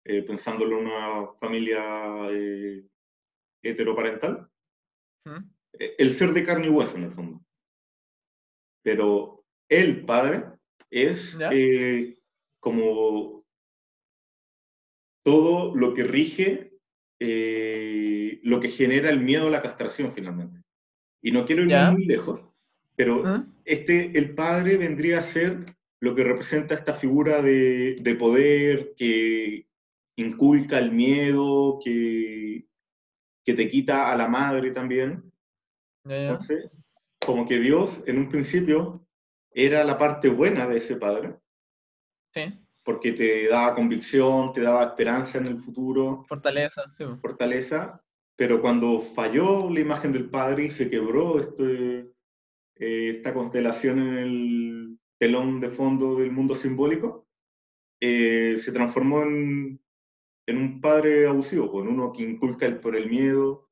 eh, 0.06 0.22
pensándolo 0.22 0.78
en 0.78 0.86
una 0.86 1.34
familia 1.40 2.30
eh, 2.30 2.86
heteroparental. 3.64 4.48
El 5.74 6.12
ser 6.12 6.34
de 6.34 6.46
carne 6.46 6.68
y 6.68 6.70
hueso, 6.70 6.98
en 6.98 7.06
el 7.06 7.12
fondo. 7.12 7.44
Pero 8.84 9.44
el 9.68 10.06
padre 10.06 10.46
es 10.92 11.38
como 12.60 13.46
todo 15.24 15.76
lo 15.76 15.94
que 15.96 16.04
rige, 16.04 16.78
eh, 17.20 18.40
lo 18.44 18.60
que 18.60 18.70
genera 18.70 19.10
el 19.10 19.22
miedo 19.22 19.48
a 19.48 19.52
la 19.52 19.62
castración 19.62 20.12
finalmente. 20.12 20.62
Y 21.24 21.32
no 21.32 21.46
quiero 21.46 21.64
ir 21.64 21.76
muy 21.92 22.06
lejos, 22.06 22.48
pero 23.00 23.24
¿Ah? 23.26 23.46
este, 23.64 24.12
el 24.20 24.36
padre 24.36 24.76
vendría 24.76 25.20
a 25.20 25.24
ser 25.24 25.66
lo 26.02 26.14
que 26.14 26.26
representa 26.26 26.76
esta 26.76 26.94
figura 26.94 27.42
de, 27.42 27.96
de 28.02 28.16
poder 28.16 28.94
que 28.98 29.70
inculca 30.18 30.78
el 30.80 30.92
miedo, 30.92 31.80
que, 31.82 32.68
que, 33.46 33.54
te 33.54 33.70
quita 33.70 34.12
a 34.12 34.18
la 34.18 34.28
madre 34.28 34.72
también. 34.72 35.32
Entonces, 36.04 36.70
como 37.26 37.48
que 37.48 37.58
Dios 37.60 38.04
en 38.06 38.18
un 38.18 38.28
principio 38.28 39.08
era 39.54 39.86
la 39.86 39.98
parte 39.98 40.28
buena 40.28 40.68
de 40.68 40.76
ese 40.80 40.98
padre. 40.98 41.36
Sí 42.34 42.54
porque 42.84 43.12
te 43.12 43.48
daba 43.48 43.76
convicción, 43.76 44.52
te 44.52 44.62
daba 44.62 44.84
esperanza 44.84 45.38
en 45.38 45.46
el 45.46 45.62
futuro. 45.62 46.26
Fortaleza, 46.28 46.82
sí. 46.98 47.04
Fortaleza, 47.22 48.04
pero 48.36 48.62
cuando 48.62 49.00
falló 49.00 49.70
la 49.70 49.80
imagen 49.82 50.12
del 50.12 50.28
Padre 50.28 50.66
y 50.66 50.70
se 50.72 50.90
quebró 50.90 51.40
este, 51.40 52.10
eh, 52.80 53.12
esta 53.12 53.34
constelación 53.34 54.00
en 54.00 54.18
el 54.18 55.00
telón 55.20 55.60
de 55.60 55.70
fondo 55.70 56.16
del 56.16 56.32
mundo 56.32 56.56
simbólico, 56.56 57.28
eh, 58.02 58.58
se 58.58 58.72
transformó 58.72 59.22
en, 59.24 59.80
en, 60.48 60.58
un 60.58 60.82
padre 60.82 61.28
abusivo, 61.28 61.70
con 61.72 61.88
uno 61.88 62.12
que 62.14 62.24
inculca 62.24 62.66
el, 62.66 62.80
por 62.80 62.96
el 62.96 63.10
miedo, 63.10 63.70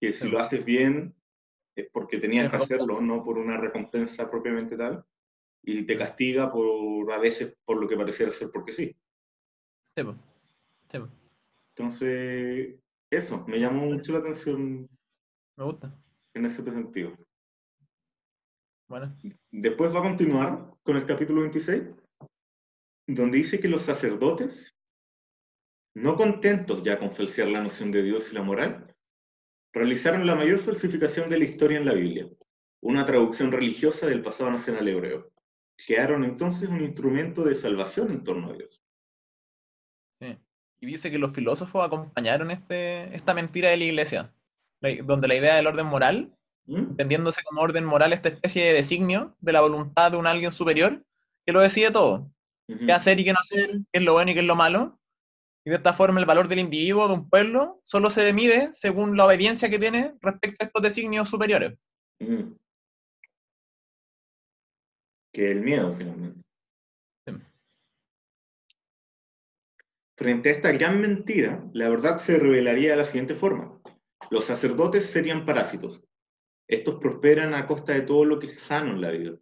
que 0.00 0.12
si 0.12 0.28
lo 0.28 0.38
haces 0.38 0.64
bien 0.64 1.14
es 1.76 1.88
porque 1.92 2.18
tenías 2.18 2.50
que 2.50 2.56
hacerlo, 2.56 3.00
no 3.02 3.22
por 3.22 3.36
una 3.36 3.58
recompensa 3.58 4.30
propiamente 4.30 4.76
tal 4.76 5.04
y 5.66 5.84
te 5.84 5.96
castiga 5.96 6.50
por 6.50 7.12
a 7.12 7.18
veces 7.18 7.58
por 7.64 7.80
lo 7.80 7.88
que 7.88 7.96
pareciera 7.96 8.30
ser 8.30 8.50
porque 8.52 8.72
sí. 8.72 8.96
Entonces, 11.74 12.76
eso, 13.10 13.44
me 13.48 13.58
llamó 13.58 13.86
mucho 13.86 14.12
la 14.12 14.20
atención. 14.20 14.88
Me 15.56 15.64
gusta. 15.64 15.92
En 16.34 16.46
ese 16.46 16.62
sentido. 16.62 17.12
Bueno. 18.88 19.16
Después 19.50 19.94
va 19.94 20.00
a 20.00 20.02
continuar 20.02 20.70
con 20.82 20.96
el 20.96 21.06
capítulo 21.06 21.40
26, 21.42 21.82
donde 23.08 23.38
dice 23.38 23.60
que 23.60 23.68
los 23.68 23.82
sacerdotes, 23.82 24.74
no 25.94 26.16
contentos 26.16 26.82
ya 26.84 26.98
con 26.98 27.12
falsear 27.12 27.50
la 27.50 27.62
noción 27.62 27.90
de 27.90 28.02
Dios 28.02 28.30
y 28.30 28.34
la 28.34 28.42
moral, 28.42 28.94
realizaron 29.72 30.26
la 30.26 30.34
mayor 30.34 30.58
falsificación 30.58 31.28
de 31.28 31.38
la 31.38 31.44
historia 31.44 31.78
en 31.78 31.86
la 31.86 31.94
Biblia, 31.94 32.28
una 32.82 33.04
traducción 33.04 33.50
religiosa 33.50 34.06
del 34.06 34.22
pasado 34.22 34.50
nacional 34.50 34.86
hebreo 34.86 35.30
crearon 35.84 36.24
entonces 36.24 36.68
un 36.68 36.80
instrumento 36.80 37.44
de 37.44 37.54
salvación 37.54 38.10
en 38.10 38.24
torno 38.24 38.50
a 38.50 38.54
Dios. 38.54 38.82
Sí. 40.20 40.38
Y 40.80 40.86
dice 40.86 41.10
que 41.10 41.18
los 41.18 41.32
filósofos 41.32 41.84
acompañaron 41.84 42.50
este, 42.50 43.14
esta 43.14 43.34
mentira 43.34 43.70
de 43.70 43.76
la 43.76 43.84
iglesia, 43.84 44.34
donde 45.04 45.28
la 45.28 45.34
idea 45.34 45.56
del 45.56 45.66
orden 45.66 45.86
moral, 45.86 46.36
¿Mm? 46.66 46.90
entendiéndose 46.90 47.42
como 47.44 47.60
orden 47.60 47.84
moral 47.84 48.12
esta 48.12 48.28
especie 48.28 48.64
de 48.64 48.72
designio 48.72 49.36
de 49.40 49.52
la 49.52 49.60
voluntad 49.60 50.10
de 50.10 50.16
un 50.16 50.26
alguien 50.26 50.52
superior, 50.52 51.04
que 51.44 51.52
lo 51.52 51.60
decide 51.60 51.90
todo. 51.90 52.30
Qué 52.66 52.92
hacer 52.92 53.20
y 53.20 53.24
qué 53.24 53.32
no 53.32 53.38
hacer, 53.38 53.70
qué 53.92 54.00
es 54.00 54.02
lo 54.02 54.14
bueno 54.14 54.32
y 54.32 54.34
qué 54.34 54.40
es 54.40 54.46
lo 54.46 54.56
malo. 54.56 54.98
Y 55.64 55.70
de 55.70 55.76
esta 55.76 55.92
forma 55.92 56.18
el 56.18 56.26
valor 56.26 56.48
del 56.48 56.58
individuo, 56.58 57.06
de 57.06 57.14
un 57.14 57.30
pueblo, 57.30 57.80
solo 57.84 58.10
se 58.10 58.32
mide 58.32 58.70
según 58.72 59.16
la 59.16 59.26
obediencia 59.26 59.70
que 59.70 59.78
tiene 59.78 60.14
respecto 60.20 60.64
a 60.64 60.66
estos 60.66 60.82
designios 60.82 61.28
superiores 61.28 61.78
que 65.36 65.50
el 65.50 65.60
miedo 65.60 65.92
finalmente. 65.92 66.40
Frente 70.16 70.48
a 70.48 70.52
esta 70.52 70.72
gran 70.72 70.98
mentira, 70.98 71.62
la 71.74 71.90
verdad 71.90 72.16
se 72.16 72.38
revelaría 72.38 72.92
de 72.92 72.96
la 72.96 73.04
siguiente 73.04 73.34
forma. 73.34 73.78
Los 74.30 74.44
sacerdotes 74.44 75.10
serían 75.10 75.44
parásitos. 75.44 76.02
Estos 76.68 76.98
prosperan 76.98 77.54
a 77.54 77.66
costa 77.66 77.92
de 77.92 78.02
todo 78.02 78.24
lo 78.24 78.38
que 78.38 78.46
es 78.46 78.58
sano 78.58 78.92
en 78.92 79.00
la 79.00 79.10
vida. 79.10 79.36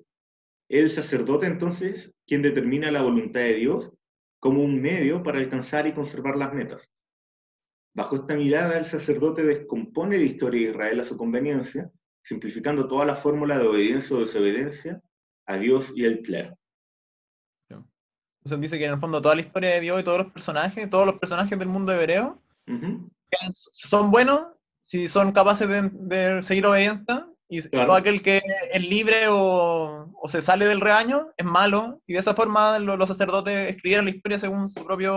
El 0.69 0.91
sacerdote 0.91 1.47
entonces 1.47 2.15
quien 2.27 2.43
determina 2.43 2.91
la 2.91 3.03
voluntad 3.03 3.41
de 3.41 3.55
Dios 3.55 3.93
como 4.41 4.63
un 4.63 4.81
medio 4.81 5.23
para 5.23 5.39
alcanzar 5.39 5.87
y 5.87 5.95
conservar 5.95 6.37
las 6.37 6.53
metas. 6.53 6.91
Bajo 7.95 8.17
esta 8.17 8.35
mirada, 8.35 8.77
el 8.77 8.87
sacerdote 8.87 9.45
descompone 9.45 10.19
la 10.19 10.25
historia 10.25 10.67
de 10.67 10.73
Israel 10.73 11.01
a 11.01 11.05
su 11.05 11.17
conveniencia, 11.17 11.91
simplificando 12.23 12.89
toda 12.89 13.05
la 13.05 13.15
fórmula 13.15 13.59
de 13.59 13.67
obediencia 13.67 14.17
o 14.17 14.21
desobediencia 14.21 15.01
a 15.47 15.57
Dios 15.57 15.93
y 15.95 16.05
al 16.05 16.19
clero. 16.21 16.59
Entonces 18.45 18.61
dice 18.61 18.79
que 18.79 18.85
en 18.85 18.93
el 18.93 19.01
fondo 19.01 19.23
toda 19.23 19.37
la 19.37 19.41
historia 19.41 19.71
de 19.71 19.81
Dios 19.81 20.01
y 20.01 20.05
todos 20.05 20.19
los 20.19 20.33
personajes, 20.33 20.91
todos 20.91 21.07
los 21.07 21.19
personajes 21.19 21.59
del 21.59 21.69
mundo 21.69 21.93
hebreo, 21.93 22.43
son 23.63 24.11
buenos 24.11 24.49
si 24.87 25.09
son 25.09 25.33
capaces 25.33 25.67
de, 25.67 25.89
de 25.93 26.43
seguir 26.43 26.67
obedientes, 26.67 27.17
y 27.49 27.63
Claro. 27.63 27.87
todo 27.89 27.97
aquel 27.97 28.21
que 28.23 28.43
es 28.73 28.87
libre 28.87 29.29
o, 29.29 30.13
o 30.15 30.29
se 30.29 30.43
sale 30.43 30.67
del 30.67 30.83
rebaño 30.83 31.33
es 31.39 31.47
malo, 31.47 32.03
y 32.07 32.13
de 32.13 32.19
esa 32.19 32.35
forma 32.35 32.79
lo- 32.79 32.99
los 32.99 33.09
sacerdotes 33.09 33.71
escribieron 33.71 34.05
la 34.05 34.11
historia 34.11 34.39
según 34.39 34.69
su 34.69 34.85
propia 34.85 35.11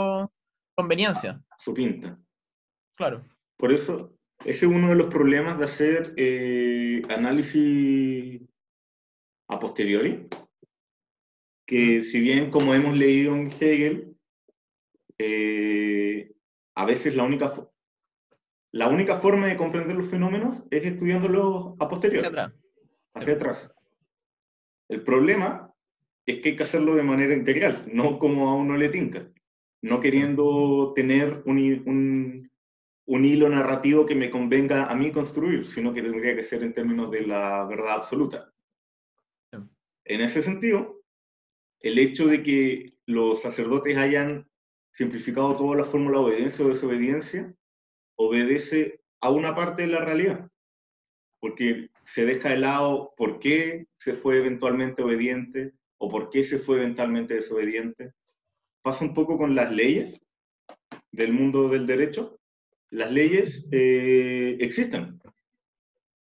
conveniencia. 0.73 1.41
Su 1.57 1.73
pinta. 1.73 2.17
Claro. 2.95 3.25
Por 3.57 3.73
eso, 3.73 4.13
ese 4.45 4.67
es 4.67 4.71
uno 4.71 4.87
de 4.89 4.95
los 4.95 5.07
problemas 5.07 5.59
de 5.59 5.65
hacer 5.65 6.13
eh, 6.15 7.01
análisis 7.09 8.41
a 9.49 9.59
posteriori, 9.59 10.27
que 11.65 12.01
si 12.01 12.21
bien 12.21 12.51
como 12.51 12.73
hemos 12.73 12.95
leído 12.95 13.35
en 13.35 13.51
Hegel, 13.59 14.15
eh, 15.17 16.31
a 16.75 16.85
veces 16.85 17.15
la 17.17 17.23
única, 17.23 17.51
la 18.73 18.89
única 18.89 19.15
forma 19.15 19.47
de 19.47 19.57
comprender 19.57 19.95
los 19.95 20.07
fenómenos 20.09 20.67
es 20.71 20.85
estudiándolos 20.85 21.75
a 21.79 21.87
posteriori, 21.89 22.19
Hacia 22.25 22.29
atrás. 22.29 22.53
hacia 23.13 23.33
atrás. 23.33 23.71
El 24.89 25.03
problema 25.03 25.73
es 26.25 26.39
que 26.39 26.49
hay 26.49 26.55
que 26.55 26.63
hacerlo 26.63 26.95
de 26.95 27.03
manera 27.03 27.33
integral, 27.33 27.85
no 27.91 28.19
como 28.19 28.49
a 28.49 28.55
uno 28.55 28.75
le 28.77 28.89
tinca, 28.89 29.29
no 29.81 29.99
queriendo 29.99 30.93
tener 30.95 31.41
un, 31.45 31.59
hi- 31.59 31.83
un- 31.85 32.51
un 33.05 33.25
hilo 33.25 33.47
narrativo 33.49 34.05
que 34.05 34.15
me 34.15 34.29
convenga 34.29 34.85
a 34.87 34.95
mí 34.95 35.11
construir, 35.11 35.65
sino 35.65 35.93
que 35.93 36.01
tendría 36.01 36.35
que 36.35 36.43
ser 36.43 36.63
en 36.63 36.73
términos 36.73 37.09
de 37.11 37.21
la 37.25 37.65
verdad 37.65 37.93
absoluta. 37.95 38.53
Sí. 39.51 39.57
En 40.05 40.21
ese 40.21 40.41
sentido, 40.41 41.01
el 41.79 41.97
hecho 41.99 42.27
de 42.27 42.43
que 42.43 42.97
los 43.05 43.41
sacerdotes 43.41 43.97
hayan 43.97 44.49
simplificado 44.91 45.55
toda 45.55 45.77
la 45.77 45.85
fórmula 45.85 46.19
obediencia 46.19 46.65
o 46.65 46.69
desobediencia 46.69 47.53
obedece 48.17 48.99
a 49.21 49.31
una 49.31 49.55
parte 49.55 49.83
de 49.83 49.87
la 49.87 50.03
realidad, 50.03 50.49
porque 51.39 51.89
se 52.03 52.25
deja 52.25 52.49
de 52.49 52.57
lado 52.57 53.13
por 53.15 53.39
qué 53.39 53.87
se 53.97 54.13
fue 54.13 54.37
eventualmente 54.37 55.03
obediente 55.03 55.73
o 55.97 56.09
por 56.09 56.29
qué 56.29 56.43
se 56.43 56.59
fue 56.59 56.77
eventualmente 56.77 57.35
desobediente. 57.35 58.13
Pasa 58.81 59.05
un 59.05 59.13
poco 59.13 59.37
con 59.37 59.55
las 59.55 59.71
leyes 59.71 60.19
del 61.11 61.33
mundo 61.33 61.69
del 61.69 61.87
derecho. 61.87 62.39
Las 62.89 63.11
leyes 63.11 63.67
eh, 63.71 64.57
existen 64.59 65.19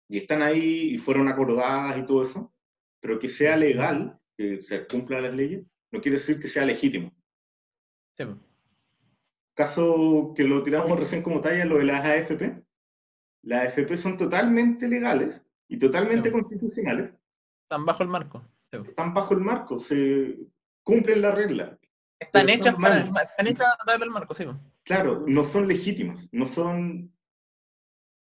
y 0.09 0.19
están 0.19 0.43
ahí 0.43 0.95
y 0.95 0.99
fueron 0.99 1.29
acordadas 1.29 1.99
y 1.99 2.07
todo 2.07 2.23
eso, 2.23 2.55
pero 3.01 3.19
que 3.19 3.29
sea 3.29 3.57
legal, 3.57 4.19
que 4.37 4.63
se 4.63 4.87
cumplan 4.87 5.23
las 5.23 5.35
leyes, 5.35 5.65
no 5.91 6.01
quiere 6.01 6.19
decir 6.19 6.41
que 6.41 6.49
sea 6.49 6.65
legítimo. 6.65 7.13
Sí. 8.17 8.25
Caso 9.55 10.33
que 10.37 10.45
lo 10.45 10.63
tiramos 10.63 10.99
recién 10.99 11.23
como 11.23 11.41
talla, 11.41 11.65
lo 11.65 11.79
de 11.79 11.85
las 11.85 12.05
AFP. 12.05 12.63
Las 13.43 13.67
AFP 13.77 13.97
son 13.97 14.17
totalmente 14.17 14.89
legales 14.89 15.43
y 15.69 15.79
totalmente 15.79 16.29
Sí. 16.29 16.33
constitucionales. 16.33 17.15
Están 17.63 17.85
bajo 17.85 18.03
el 18.03 18.09
marco. 18.09 18.45
Sí. 18.71 18.79
Están 18.89 19.15
bajo 19.15 19.35
el 19.35 19.41
marco, 19.41 19.79
se 19.79 20.37
cumplen 20.83 21.23
la 21.23 21.31
regla. 21.31 21.79
Están 22.19 22.49
hechas, 22.49 22.75
para, 22.75 23.01
están 23.01 23.47
hechas 23.47 23.67
a 23.69 23.85
través 23.85 24.01
del 24.01 24.11
marco, 24.11 24.35
sí. 24.35 24.45
Claro, 24.83 25.25
no 25.27 25.45
son 25.45 25.69
legítimas, 25.69 26.29
no 26.33 26.47
son, 26.47 27.13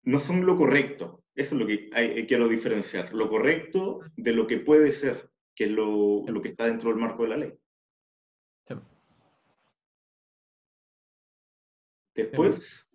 no 0.04 0.18
son 0.18 0.44
lo 0.46 0.56
correcto. 0.56 1.22
Eso 1.34 1.54
es 1.54 1.60
lo 1.60 1.66
que 1.66 1.90
hay, 1.92 2.06
hay- 2.10 2.26
quiero 2.26 2.48
diferenciar. 2.48 3.12
Lo 3.12 3.28
correcto 3.28 4.00
de 4.16 4.32
lo 4.32 4.46
que 4.46 4.58
puede 4.58 4.90
ser, 4.92 5.30
que 5.54 5.64
es 5.64 5.70
lo, 5.70 6.24
lo 6.26 6.42
que 6.42 6.48
está 6.50 6.66
dentro 6.66 6.90
del 6.90 6.98
marco 6.98 7.22
de 7.22 7.28
la 7.28 7.36
ley. 7.36 7.54
Sí. 8.66 8.74
Después 12.22 12.86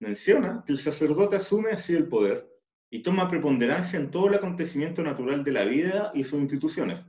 menciona 0.00 0.62
que 0.64 0.72
el 0.72 0.78
sacerdote 0.78 1.36
asume 1.36 1.72
así 1.72 1.94
el 1.94 2.08
poder 2.08 2.48
y 2.90 3.02
toma 3.02 3.28
preponderancia 3.28 3.98
en 3.98 4.10
todo 4.10 4.28
el 4.28 4.34
acontecimiento 4.34 5.02
natural 5.02 5.44
de 5.44 5.52
la 5.52 5.64
vida 5.64 6.10
y 6.14 6.24
sus 6.24 6.40
instituciones, 6.40 7.04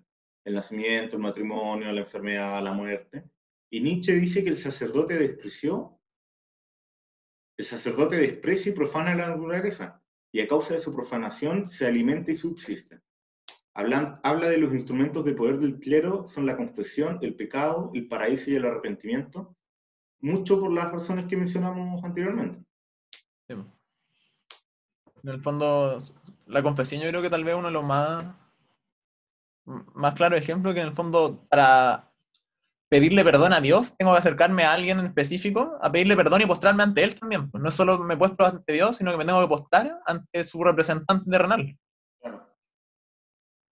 el 0.46 0.54
nacimiento, 0.56 1.16
el 1.16 1.22
matrimonio, 1.22 1.92
la 1.92 2.02
enfermedad, 2.02 2.64
la 2.64 2.74
muerte. 2.74 3.24
Y 3.70 3.82
Nietzsche 3.82 4.14
dice 4.14 4.44
que 4.44 4.50
el 4.50 4.58
sacerdote 4.58 5.18
despreció, 5.18 6.00
el 7.58 7.66
sacerdote 7.66 8.18
desprecia 8.18 8.72
y 8.72 8.76
profana 8.76 9.16
la 9.16 9.30
naturaleza, 9.30 10.04
y 10.34 10.40
a 10.42 10.48
causa 10.48 10.74
de 10.74 10.80
su 10.80 10.94
profanación 10.94 11.68
se 11.68 11.86
alimenta 11.86 12.32
y 12.32 12.36
subsiste. 12.36 13.02
Hablan- 13.74 14.20
habla 14.24 14.50
de 14.50 14.58
los 14.58 14.74
instrumentos 14.74 15.24
de 15.24 15.34
poder 15.34 15.58
del 15.60 15.80
clero, 15.80 16.26
son 16.26 16.46
la 16.46 16.58
confesión, 16.58 17.20
el 17.22 17.36
pecado, 17.36 17.92
el 17.94 18.08
paraíso 18.08 18.52
y 18.52 18.56
el 18.56 18.66
arrepentimiento, 18.66 19.56
mucho 20.22 20.60
por 20.60 20.72
las 20.72 20.92
razones 20.92 21.26
que 21.26 21.38
mencionamos 21.38 22.04
anteriormente. 22.04 22.64
Sí. 23.48 23.56
En 25.24 25.30
el 25.30 25.42
fondo, 25.42 26.02
la 26.48 26.64
confesión 26.64 27.02
yo 27.02 27.10
creo 27.10 27.22
que 27.22 27.30
tal 27.30 27.44
vez 27.44 27.56
uno 27.56 27.68
de 27.68 27.74
los 27.74 27.84
más, 27.84 28.36
más 29.66 30.14
claros 30.14 30.40
ejemplos 30.40 30.74
que 30.74 30.82
en 30.82 30.88
el 30.88 30.96
fondo 30.96 31.46
para 31.50 32.12
pedirle 32.90 33.24
perdón 33.24 33.54
a 33.54 33.62
Dios 33.62 33.96
tengo 33.98 34.12
que 34.12 34.20
acercarme 34.20 34.64
a 34.64 34.74
alguien 34.74 35.00
en 35.00 35.06
específico 35.06 35.78
a 35.82 35.90
pedirle 35.90 36.18
perdón 36.18 36.42
y 36.42 36.46
postrarme 36.46 36.84
ante 36.84 37.04
Él 37.04 37.18
también. 37.18 37.50
pues. 37.50 37.64
No 37.64 37.72
solo 37.72 38.00
me 38.00 38.18
postro 38.18 38.48
ante 38.48 38.74
Dios, 38.74 38.98
sino 38.98 39.12
que 39.12 39.18
me 39.18 39.26
tengo 39.26 39.42
que 39.42 39.48
postrar 39.48 40.00
ante 40.06 40.44
su 40.44 40.62
representante 40.64 41.30
terrenal. 41.30 41.78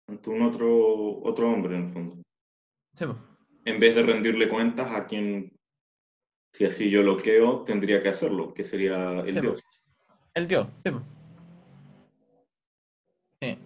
Ante 0.07 0.29
un 0.29 0.41
otro, 0.41 1.21
otro 1.21 1.51
hombre, 1.51 1.75
en 1.75 1.88
el 1.88 1.93
fondo. 1.93 2.15
Sí. 2.93 3.05
En 3.65 3.79
vez 3.79 3.93
de 3.93 4.03
rendirle 4.03 4.49
cuentas 4.49 4.91
a 4.91 5.05
quien, 5.05 5.51
si 6.51 6.65
así 6.65 6.89
yo 6.89 7.03
lo 7.03 7.17
creo, 7.17 7.63
tendría 7.63 8.01
que 8.01 8.09
hacerlo, 8.09 8.53
que 8.53 8.63
sería 8.63 9.19
el 9.21 9.33
Sí, 9.33 9.41
Dios. 9.41 9.63
El 10.33 10.47
Dios. 10.47 10.67
sí. 10.83 10.91
Sí. 13.41 13.59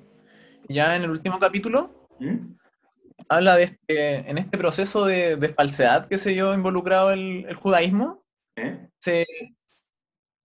Ya 0.69 0.95
en 0.95 1.03
el 1.03 1.11
último 1.11 1.39
capítulo 1.39 2.07
¿Mm? 2.19 2.55
habla 3.27 3.55
de 3.55 3.63
este, 3.63 4.29
en 4.29 4.37
este 4.37 4.57
proceso 4.57 5.05
de, 5.05 5.35
de 5.35 5.49
falsedad 5.49 6.07
que 6.07 6.17
se 6.17 6.33
vio 6.33 6.53
involucrado 6.53 7.11
el, 7.11 7.45
el 7.47 7.55
judaísmo, 7.55 8.23
¿Eh? 8.55 8.87
se, 8.99 9.25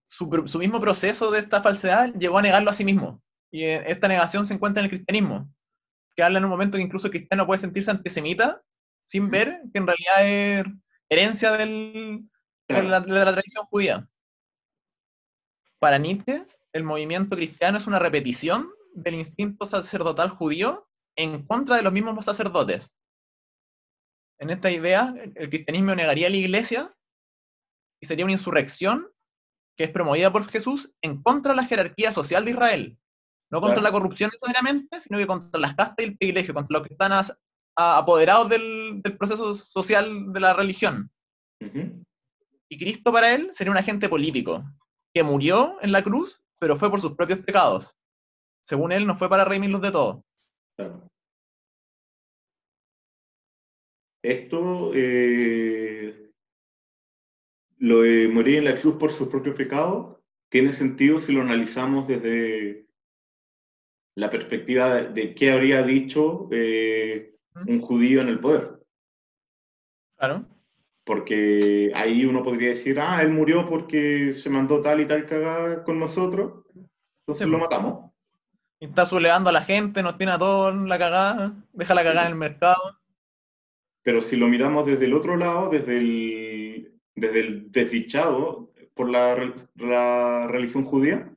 su, 0.08 0.26
mismo 0.58 0.80
proceso 0.80 1.30
de 1.30 1.40
esta 1.40 1.62
falsedad 1.62 2.12
llegó 2.14 2.38
a 2.38 2.42
negarlo 2.42 2.70
a 2.70 2.74
sí 2.74 2.84
mismo. 2.84 3.22
Y 3.50 3.64
esta 3.64 4.08
negación 4.08 4.46
se 4.46 4.54
encuentra 4.54 4.80
en 4.80 4.84
el 4.84 4.90
cristianismo, 4.90 5.52
que 6.16 6.22
habla 6.22 6.38
en 6.38 6.44
un 6.44 6.50
momento 6.50 6.76
que 6.76 6.82
incluso 6.82 7.06
el 7.06 7.12
cristiano 7.12 7.46
puede 7.46 7.60
sentirse 7.60 7.90
antisemita 7.90 8.62
sin 9.04 9.30
ver 9.30 9.60
que 9.72 9.78
en 9.78 9.86
realidad 9.86 10.16
es 10.20 10.64
herencia 11.10 11.52
del- 11.52 12.28
de, 12.68 12.82
la, 12.82 13.00
de 13.00 13.12
la 13.12 13.32
tradición 13.32 13.64
judía. 13.66 14.08
Para 15.78 15.98
Nietzsche, 15.98 16.46
el 16.72 16.82
movimiento 16.82 17.36
cristiano 17.36 17.78
es 17.78 17.86
una 17.86 17.98
repetición 17.98 18.70
del 18.94 19.14
instinto 19.14 19.66
sacerdotal 19.66 20.30
judío 20.30 20.88
en 21.16 21.42
contra 21.46 21.76
de 21.76 21.82
los 21.82 21.92
mismos 21.92 22.24
sacerdotes. 22.24 22.94
En 24.40 24.50
esta 24.50 24.70
idea, 24.70 25.14
el 25.34 25.48
cristianismo 25.48 25.94
negaría 25.94 26.26
a 26.28 26.30
la 26.30 26.36
iglesia 26.36 26.94
y 28.00 28.06
sería 28.06 28.24
una 28.24 28.32
insurrección 28.32 29.08
que 29.76 29.84
es 29.84 29.90
promovida 29.90 30.32
por 30.32 30.48
Jesús 30.48 30.92
en 31.02 31.22
contra 31.22 31.52
de 31.52 31.56
la 31.56 31.66
jerarquía 31.66 32.12
social 32.12 32.44
de 32.44 32.50
Israel. 32.52 32.98
No 33.50 33.60
contra 33.60 33.80
Claro. 33.80 33.82
la 33.88 33.92
corrupción 33.92 34.30
necesariamente, 34.32 35.00
sino 35.00 35.18
que 35.18 35.26
contra 35.26 35.58
las 35.60 35.74
castas 35.74 35.96
y 36.00 36.02
el 36.04 36.18
privilegio, 36.18 36.52
contra 36.54 36.78
los 36.78 36.86
que 36.86 36.94
están 36.94 37.12
a- 37.78 37.98
apoderados 37.98 38.48
del, 38.48 39.00
del 39.02 39.16
proceso 39.16 39.54
social 39.54 40.32
de 40.32 40.40
la 40.40 40.52
religión. 40.52 41.10
Y 42.68 42.76
Cristo 42.76 43.12
para 43.12 43.34
él 43.34 43.48
sería 43.52 43.70
un 43.70 43.78
agente 43.78 44.08
político, 44.08 44.64
que 45.14 45.22
murió 45.22 45.78
en 45.80 45.92
la 45.92 46.02
cruz, 46.02 46.42
pero 46.58 46.76
fue 46.76 46.90
por 46.90 47.00
sus 47.00 47.12
propios 47.12 47.38
pecados. 47.38 47.94
Según 48.60 48.92
él, 48.92 49.06
no 49.06 49.16
fue 49.16 49.28
para 49.30 49.44
redimirlos 49.44 49.80
de 49.80 49.92
todo. 49.92 50.24
Claro. 50.76 51.08
Esto, 54.22 54.90
eh, 54.94 56.32
lo 57.78 58.02
de 58.02 58.28
morir 58.28 58.58
en 58.58 58.64
la 58.64 58.74
cruz 58.74 58.96
por 58.96 59.12
sus 59.12 59.28
propios 59.28 59.56
pecados, 59.56 60.16
tiene 60.50 60.72
sentido 60.72 61.18
si 61.18 61.32
lo 61.32 61.42
analizamos 61.42 62.08
desde 62.08 62.86
la 64.16 64.28
perspectiva 64.28 64.96
de, 64.96 65.08
de 65.12 65.34
qué 65.34 65.52
habría 65.52 65.82
dicho 65.82 66.48
eh, 66.50 67.37
un 67.66 67.80
judío 67.80 68.20
en 68.20 68.28
el 68.28 68.40
poder. 68.40 68.78
Claro. 70.16 70.44
Porque 71.04 71.90
ahí 71.94 72.24
uno 72.24 72.42
podría 72.42 72.70
decir, 72.70 73.00
ah, 73.00 73.22
él 73.22 73.30
murió 73.30 73.66
porque 73.66 74.34
se 74.34 74.50
mandó 74.50 74.82
tal 74.82 75.00
y 75.00 75.06
tal 75.06 75.26
cagada 75.26 75.82
con 75.84 75.98
nosotros, 75.98 76.64
entonces 77.20 77.46
Sí, 77.46 77.50
lo 77.50 77.58
matamos. 77.58 78.10
Y 78.80 78.86
está 78.86 79.06
sublevando 79.06 79.50
a 79.50 79.52
la 79.52 79.62
gente, 79.62 80.02
nos 80.02 80.16
tiene 80.16 80.32
a 80.32 80.38
todos 80.38 80.74
la 80.74 80.98
cagada, 80.98 81.54
deja 81.72 81.94
la 81.94 82.04
cagada 82.04 82.26
en 82.26 82.32
el 82.32 82.38
mercado. 82.38 82.98
Pero 84.02 84.20
si 84.20 84.36
lo 84.36 84.48
miramos 84.48 84.86
desde 84.86 85.06
el 85.06 85.14
otro 85.14 85.36
lado, 85.36 85.68
desde 85.70 85.98
el, 85.98 87.00
desde 87.14 87.40
el 87.40 87.72
desdichado 87.72 88.72
por 88.94 89.08
la, 89.10 89.54
la 89.76 90.46
religión 90.48 90.84
judía, 90.84 91.32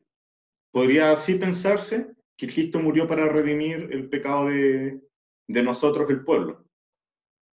podría 0.71 1.11
así 1.11 1.35
pensarse 1.35 2.11
que 2.37 2.47
Cristo 2.47 2.79
murió 2.79 3.07
para 3.07 3.27
redimir 3.27 3.89
el 3.91 4.09
pecado 4.09 4.47
de, 4.47 5.01
de 5.51 5.63
nosotros, 5.63 6.09
el 6.09 6.23
pueblo. 6.23 6.65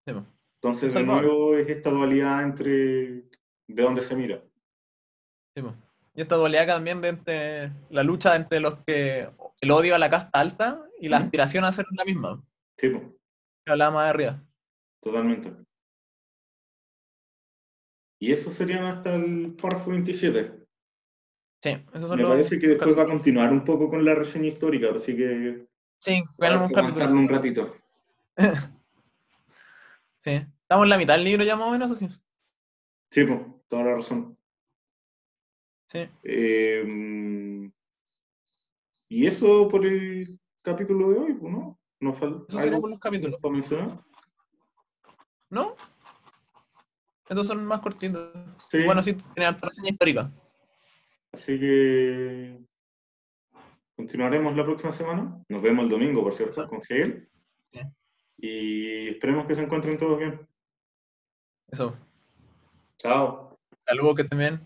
Entonces, 0.07 0.94
de 0.94 1.02
nuevo, 1.02 1.54
es 1.57 1.68
esta 1.68 1.90
dualidad 1.90 2.42
entre 2.42 2.70
de 3.66 3.83
dónde 3.83 4.02
se 4.02 4.16
mira. 4.16 4.42
Y 6.16 6.20
esta 6.20 6.37
dualidad 6.37 6.66
también 6.66 7.00
de 7.02 7.09
entre 7.09 7.72
la 7.90 8.02
lucha 8.02 8.35
entre 8.37 8.61
los 8.61 8.78
que 8.87 9.28
el 9.61 9.70
odio 9.70 9.94
a 9.94 9.98
la 9.98 10.09
casta 10.11 10.40
alta 10.40 10.83
y 11.00 11.09
la 11.09 11.18
aspiración 11.18 11.64
a 11.64 11.72
ser 11.72 11.85
la 11.96 12.04
misma. 12.04 12.42
Sí, 12.78 12.90
Que 12.90 13.72
hablaba 13.72 13.90
más 13.94 14.04
de 14.04 14.11
arriba. 14.11 14.42
totalmente. 15.02 15.52
Y 18.20 18.33
eso 18.33 18.50
serían 18.50 18.85
hasta 18.87 19.14
el 19.14 19.54
párrafo 19.61 19.90
27. 19.90 20.64
Sí, 21.62 21.70
esos 21.92 22.09
son 22.09 22.16
Me 22.16 22.22
los. 22.22 22.30
parece 22.33 22.59
que 22.59 22.68
después 22.68 22.96
va 22.96 23.02
a 23.02 23.07
continuar 23.07 23.52
un 23.52 23.64
poco 23.64 23.90
con 23.90 24.04
la 24.04 24.14
reseña 24.14 24.48
histórica, 24.48 24.88
así 24.94 25.14
que 25.16 25.66
Sí, 26.00 26.22
bueno, 26.37 26.64
un 26.66 26.72
capítulo. 26.72 27.07
un 27.11 27.28
ratito. 27.28 27.76
Sí. 30.18 30.31
Estamos 30.62 30.85
en 30.85 30.88
la 30.88 30.97
mitad 30.97 31.16
del 31.16 31.25
libro 31.25 31.44
ya 31.44 31.55
más 31.55 31.68
o 31.68 31.73
menos 31.73 31.90
así. 31.90 32.09
Sí, 33.11 33.25
pues, 33.25 33.40
toda 33.68 33.85
la 33.85 33.97
razón. 33.97 34.38
Sí. 35.87 36.09
Eh, 36.23 37.70
y 39.11 39.27
eso 39.27 39.68
por 39.68 39.85
el 39.85 40.40
capítulo 40.62 41.11
de 41.11 41.18
hoy, 41.18 41.38
¿no? 41.42 41.79
Nos 42.01 42.18
falta 42.18 42.44
Eso 42.49 42.59
sería 42.59 42.81
por 42.81 42.88
los 42.88 42.99
capítulos. 42.99 43.38
para 43.38 43.53
mencionar. 43.53 44.03
¿No? 45.51 45.77
Estos 47.29 47.47
son 47.47 47.64
más 47.66 47.81
cortitos. 47.81 48.31
Sí. 48.70 48.83
Bueno, 48.85 49.03
sí, 49.03 49.12
tiene 49.12 49.47
harta 49.47 49.68
reseña 49.68 49.90
histórica. 49.90 50.33
Así 51.33 51.61
que 51.61 52.64
continuaremos 53.94 54.57
la 54.57 54.64
próxima 54.64 54.92
semana. 54.92 55.44
Nos 55.49 55.62
vemos 55.62 55.85
el 55.85 55.90
domingo, 55.90 56.23
por 56.23 56.33
cierto, 56.33 56.66
con 56.66 56.81
Hegel. 56.88 57.29
Y 58.44 59.09
esperemos 59.09 59.46
que 59.46 59.54
se 59.54 59.62
encuentren 59.62 59.96
todos 59.96 60.18
bien. 60.18 60.38
Eso. 61.72 61.96
Chao. 62.98 63.57
Saludos, 63.87 64.16
que 64.16 64.37
bien. 64.37 64.61